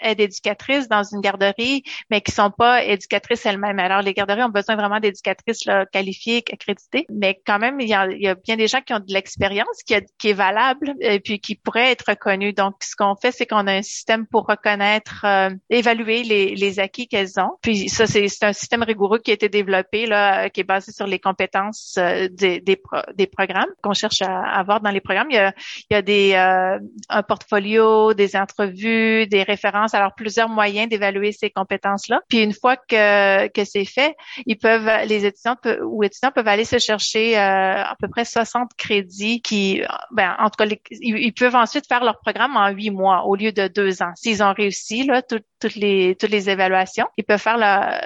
[0.00, 3.78] aide éducatrice dans une garderie, mais qui sont pas éducatrices elles-mêmes.
[3.78, 8.06] Alors, les garderies ont besoin vraiment d'éducatrices qualifiées, accréditées, mais quand même, il y, a,
[8.06, 11.20] il y a bien des gens qui ont de l'expérience qui, qui, est valable et
[11.20, 12.52] puis qui pourrait être reconnue.
[12.52, 16.80] Donc, ce qu'on fait, c'est qu'on a un système pour reconnaître, euh, évaluer les, les
[16.80, 17.56] acquis qu'elles ont.
[17.62, 21.06] Puis ça, c'est un système rigoureux qui a été développé, là, qui est basé sur
[21.06, 22.80] les compétences euh, des, des,
[23.14, 25.28] des programmes qu'on cherche à avoir dans les programmes.
[25.30, 25.52] Il y a,
[25.90, 26.78] il y a des euh,
[27.08, 29.83] un portfolio, des entrevues, des références.
[29.92, 32.20] Alors, plusieurs moyens d'évaluer ces compétences-là.
[32.28, 34.16] Puis une fois que, que c'est fait,
[34.46, 39.42] ils peuvent, les étudiants ou étudiants peuvent aller se chercher à peu près 60 crédits
[39.42, 39.82] qui,
[40.12, 43.52] ben, en tout cas, ils, peuvent ensuite faire leur programme en huit mois au lieu
[43.52, 44.12] de deux ans.
[44.14, 48.00] S'ils ont réussi là, toutes les toutes les évaluations, ils peuvent faire la,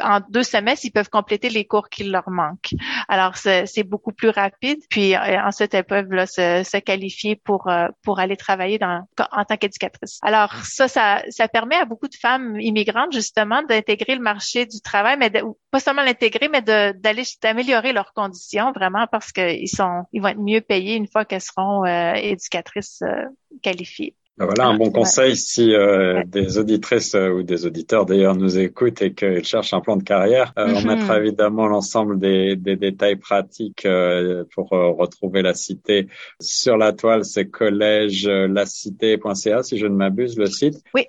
[0.00, 2.74] en deux semestres, ils peuvent compléter les cours qui leur manquent.
[3.08, 4.78] Alors c'est beaucoup plus rapide.
[4.90, 9.06] Puis euh, ensuite, elles peuvent là, se, se, qualifier pour euh, pour aller travailler dans
[9.32, 10.18] en tant qu'éducatrice.
[10.22, 14.80] Alors ça, ça ça permet à beaucoup de femmes immigrantes justement d'intégrer le marché du
[14.80, 20.04] travail, mais de, pas seulement l'intégrer, mais d'aller d'améliorer leurs conditions vraiment parce qu'ils sont
[20.12, 23.24] ils vont être mieux payés une fois qu'elles seront euh, éducatrices euh,
[23.62, 24.14] qualifiées.
[24.38, 28.58] Ben voilà un bon conseil si euh, des auditrices euh, ou des auditeurs d'ailleurs nous
[28.58, 30.54] écoutent et qu'ils cherchent un plan de carrière.
[30.58, 30.86] Euh, On mm-hmm.
[30.86, 33.86] mettra évidemment l'ensemble des, des, détails pratiques
[34.54, 36.08] pour retrouver la cité
[36.40, 37.26] sur la toile.
[37.26, 40.82] C'est collège lacité.ca si je ne m'abuse le site.
[40.94, 41.02] Oui.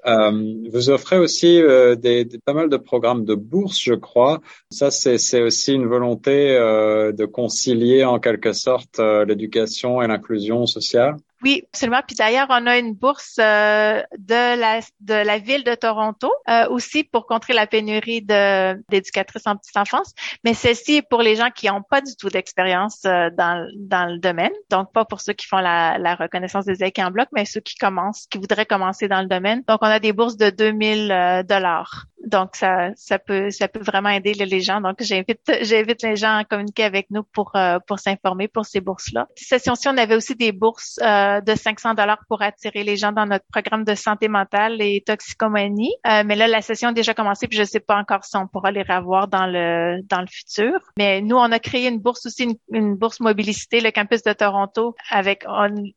[0.72, 1.62] vous offrez aussi
[1.98, 4.42] des, des, pas mal de programmes de bourse, je crois.
[4.70, 11.16] Ça c'est aussi une volonté de concilier en quelque sorte l'éducation et l'inclusion sociale.
[11.44, 12.00] Oui, absolument.
[12.08, 16.70] Puis d'ailleurs, on a une bourse euh, de la de la ville de Toronto euh,
[16.70, 20.14] aussi pour contrer la pénurie de d'éducatrices en petite enfance,
[20.46, 24.06] mais celle-ci est pour les gens qui n'ont pas du tout d'expérience euh, dans dans
[24.06, 24.54] le domaine.
[24.70, 27.60] Donc pas pour ceux qui font la, la reconnaissance des acquis en bloc, mais ceux
[27.60, 29.64] qui commencent, qui voudraient commencer dans le domaine.
[29.68, 34.10] Donc on a des bourses de 2000 dollars donc ça, ça peut, ça peut vraiment
[34.10, 34.82] aider les gens.
[34.82, 38.82] Donc j'invite, j'invite les gens à communiquer avec nous pour euh, pour s'informer pour ces
[38.82, 39.28] bourses-là.
[39.36, 43.12] Cette session-ci, on avait aussi des bourses euh, de 500 dollars pour attirer les gens
[43.12, 45.94] dans notre programme de santé mentale et toxicomanie.
[46.08, 48.48] Euh, mais là, la session a déjà commencé, puis je sais pas encore si on
[48.48, 50.74] pourra les revoir dans le dans le futur.
[50.98, 54.96] Mais nous, on a créé une bourse aussi, une, bourse mobilicité, le campus de Toronto,
[55.10, 55.46] avec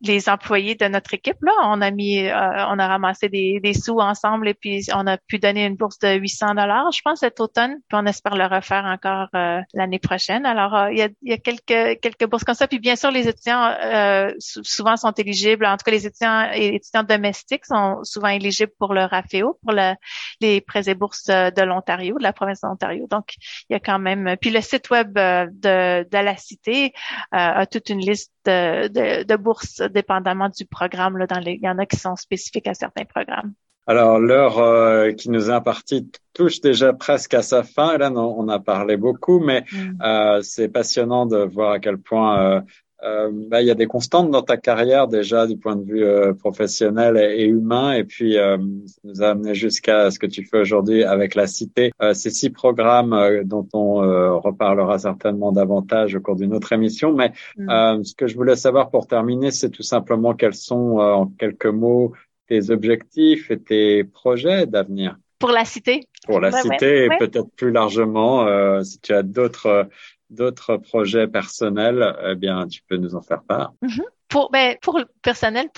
[0.03, 1.37] les employés de notre équipe.
[1.43, 5.17] Là, on a mis, on a ramassé des, des sous ensemble et puis on a
[5.19, 7.77] pu donner une bourse de 800 dollars, je pense, cet automne.
[7.89, 9.29] Puis on espère le refaire encore
[9.75, 10.47] l'année prochaine.
[10.47, 12.69] Alors, il y a, y a quelques quelques bourses comme ça.
[12.69, 15.67] Puis bien sûr, les étudiants euh, souvent sont éligibles.
[15.67, 19.73] En tout cas, les étudiants et étudiants domestiques sont souvent éligibles pour le RAFEO, pour
[19.73, 19.95] le,
[20.41, 23.07] les prêts et bourses de l'Ontario, de la province de l'Ontario.
[23.11, 23.35] Donc,
[23.69, 24.37] il y a quand même.
[24.41, 26.93] Puis le site web euh, de, de la cité
[27.35, 31.17] euh, a toute une liste de, de, de bourses dépendamment du programme.
[31.19, 33.53] Là, dans les, il y en a qui sont spécifiques à certains programmes.
[33.89, 37.97] Alors, l'heure euh, qui nous est impartie touche déjà presque à sa fin.
[37.99, 40.03] Là, on, on a parlé beaucoup, mais mm.
[40.03, 42.61] euh, c'est passionnant de voir à quel point euh,
[43.03, 46.05] euh bah, il y a des constantes dans ta carrière déjà du point de vue
[46.05, 48.57] euh, professionnel et, humain, et puis ça
[49.05, 51.93] nous a amené jusqu'à ce que tu fais aujourd'hui avec la Cité.
[52.13, 58.05] ces six programmes dont on reparlera certainement davantage au cours d'une autre émission, mais mm.
[58.05, 62.13] ce que je voulais savoir pour terminer, c'est tout simplement quels sont en quelques mots
[62.49, 66.07] tes objectifs et tes projets d'avenir Pour la cité.
[66.27, 69.89] Pour la cité et peut-être plus largement, euh, si tu as d'autres
[70.31, 73.73] d'autres projets personnels, eh bien, tu peux nous en faire part.
[73.83, 74.03] Mm-hmm.
[74.29, 75.69] Pour ben pour le personnel,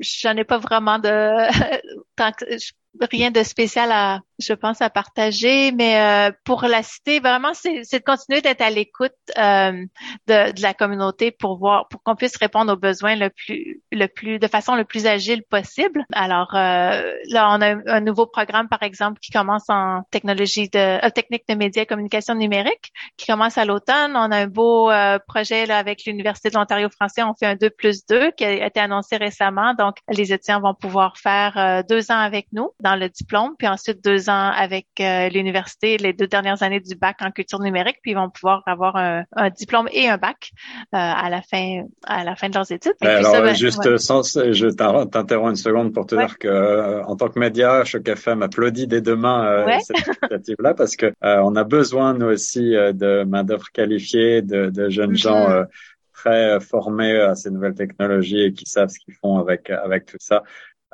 [0.00, 1.08] j'en ai pas vraiment de
[3.10, 5.72] rien de spécial à je pense, à partager.
[5.72, 9.84] Mais euh, pour la cité, vraiment, c'est de continuer d'être à l'écoute euh,
[10.26, 14.06] de, de, la communauté pour voir, pour qu'on puisse répondre aux besoins le plus, le
[14.06, 16.04] plus, de façon le plus agile possible.
[16.12, 21.08] Alors euh, là, on a un, nouveau programme, par exemple, qui commence en technologie de,
[21.10, 24.12] technique de médias et communication numérique, qui commence à l'automne.
[24.16, 24.90] On a un beau
[25.26, 27.22] projet là avec l'Université de l'Ontario français.
[27.22, 29.74] On fait un 2 plus 2 qui a été annoncé récemment.
[29.74, 34.02] Donc, les étudiants vont pouvoir faire deux ans avec nous dans le diplôme, puis ensuite
[34.04, 38.12] deux ans avec euh, l'université, les deux dernières années du bac en culture numérique, puis
[38.12, 40.50] ils vont pouvoir avoir un, diplôme et un bac
[40.94, 42.94] euh, à la fin à la fin de leurs études.
[43.00, 47.28] alors, ben, juste sans, je t'interromps une seconde pour te dire que euh, en tant
[47.28, 52.26] que média, Choc FM applaudit dès demain cette initiative-là parce que on a besoin nous
[52.26, 55.16] aussi de main d'œuvre qualifiée, de, de jeunes mm-hmm.
[55.16, 55.64] gens
[56.12, 60.16] très formés à ces nouvelles technologies et qui savent ce qu'ils font avec avec tout
[60.20, 60.42] ça.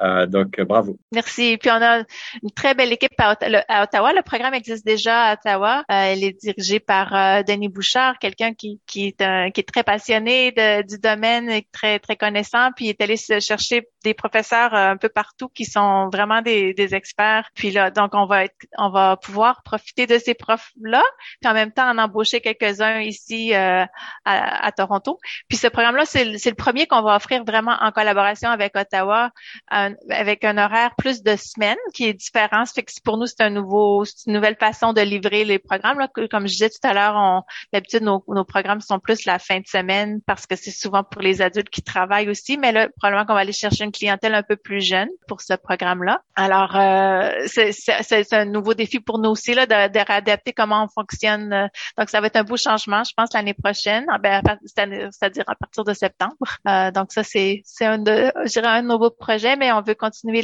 [0.00, 0.96] Euh, donc, euh, bravo.
[1.12, 1.58] Merci.
[1.58, 1.98] Puis on a
[2.42, 3.32] une très belle équipe à,
[3.82, 4.12] Ottawa.
[4.12, 5.80] Le programme existe déjà à Ottawa.
[5.80, 10.52] Euh, elle est dirigée par Denis Bouchard, quelqu'un qui, est très passionné
[10.88, 12.70] du domaine très très connaissant.
[12.74, 16.94] Puis il est allé chercher des professeurs un peu partout qui sont vraiment des, des
[16.94, 17.50] experts.
[17.54, 21.02] Puis là, donc on va être, on va pouvoir profiter de ces profs là,
[21.40, 23.88] puis en même temps en embaucher quelques-uns ici à,
[24.24, 25.18] à, Toronto.
[25.48, 29.30] Puis ce programme-là, c'est le premier qu'on va offrir vraiment en collaboration avec Ottawa
[29.68, 32.64] avec un horaire plus de semaines qui est différent.
[32.64, 35.98] Ça fait que pour nous, c'est un nouveau, une nouvelle façon de livrer les programmes.
[35.98, 36.08] Là.
[36.30, 37.42] Comme je disais tout à l'heure,
[37.72, 41.22] d'habitude, nos, nos programmes sont plus la fin de semaine parce que c'est souvent pour
[41.22, 42.56] les adultes qui travaillent aussi.
[42.56, 45.54] Mais là, probablement qu'on va aller chercher une clientèle un peu plus jeune pour ce
[45.54, 46.22] programme-là.
[46.34, 50.88] Alors, euh, c'est un nouveau défi pour nous aussi là, de, de réadapter comment on
[50.88, 51.68] fonctionne.
[51.98, 55.54] Donc, ça va être un beau changement, je pense, l'année prochaine, ah, ben, c'est-à-dire à
[55.54, 56.36] partir de septembre.
[56.68, 58.32] Euh, donc, ça, c'est un de,
[58.66, 60.42] un nouveau projet, mais on veut continuer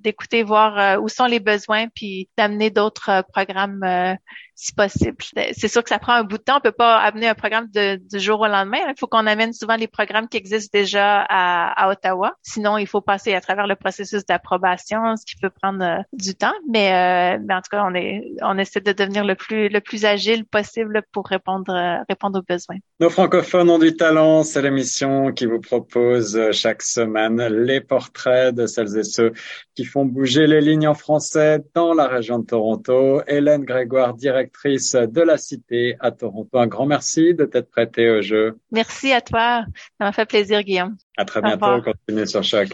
[0.00, 4.14] d'écouter, voir euh, où sont les besoins, puis d'amener d'autres euh, programmes euh,
[4.60, 5.16] si possible.
[5.52, 6.58] C'est sûr que ça prend un bout de temps.
[6.58, 8.76] On peut pas amener un programme du jour au lendemain.
[8.88, 12.34] Il faut qu'on amène souvent les programmes qui existent déjà à, Ottawa.
[12.42, 16.34] Sinon, il faut passer à travers le processus d'approbation, ce qui peut prendre euh, du
[16.34, 16.52] temps.
[16.68, 19.80] Mais, euh, mais, en tout cas, on est, on essaie de devenir le plus, le
[19.80, 22.76] plus agile possible pour répondre, euh, répondre aux besoins.
[23.00, 24.42] Nos francophones ont du talent.
[24.42, 29.32] C'est l'émission qui vous propose chaque semaine les portraits de celles et ceux
[29.74, 33.22] qui font bouger les lignes en français dans la région de Toronto.
[33.26, 36.58] Hélène Grégoire, directrice de la Cité à Toronto.
[36.58, 38.58] Un grand merci de t'être prêté au jeu.
[38.70, 39.64] Merci à toi.
[39.98, 40.96] Ça m'a fait plaisir, Guillaume.
[41.16, 41.82] À très bientôt.
[41.82, 42.68] Continuez sur Choc.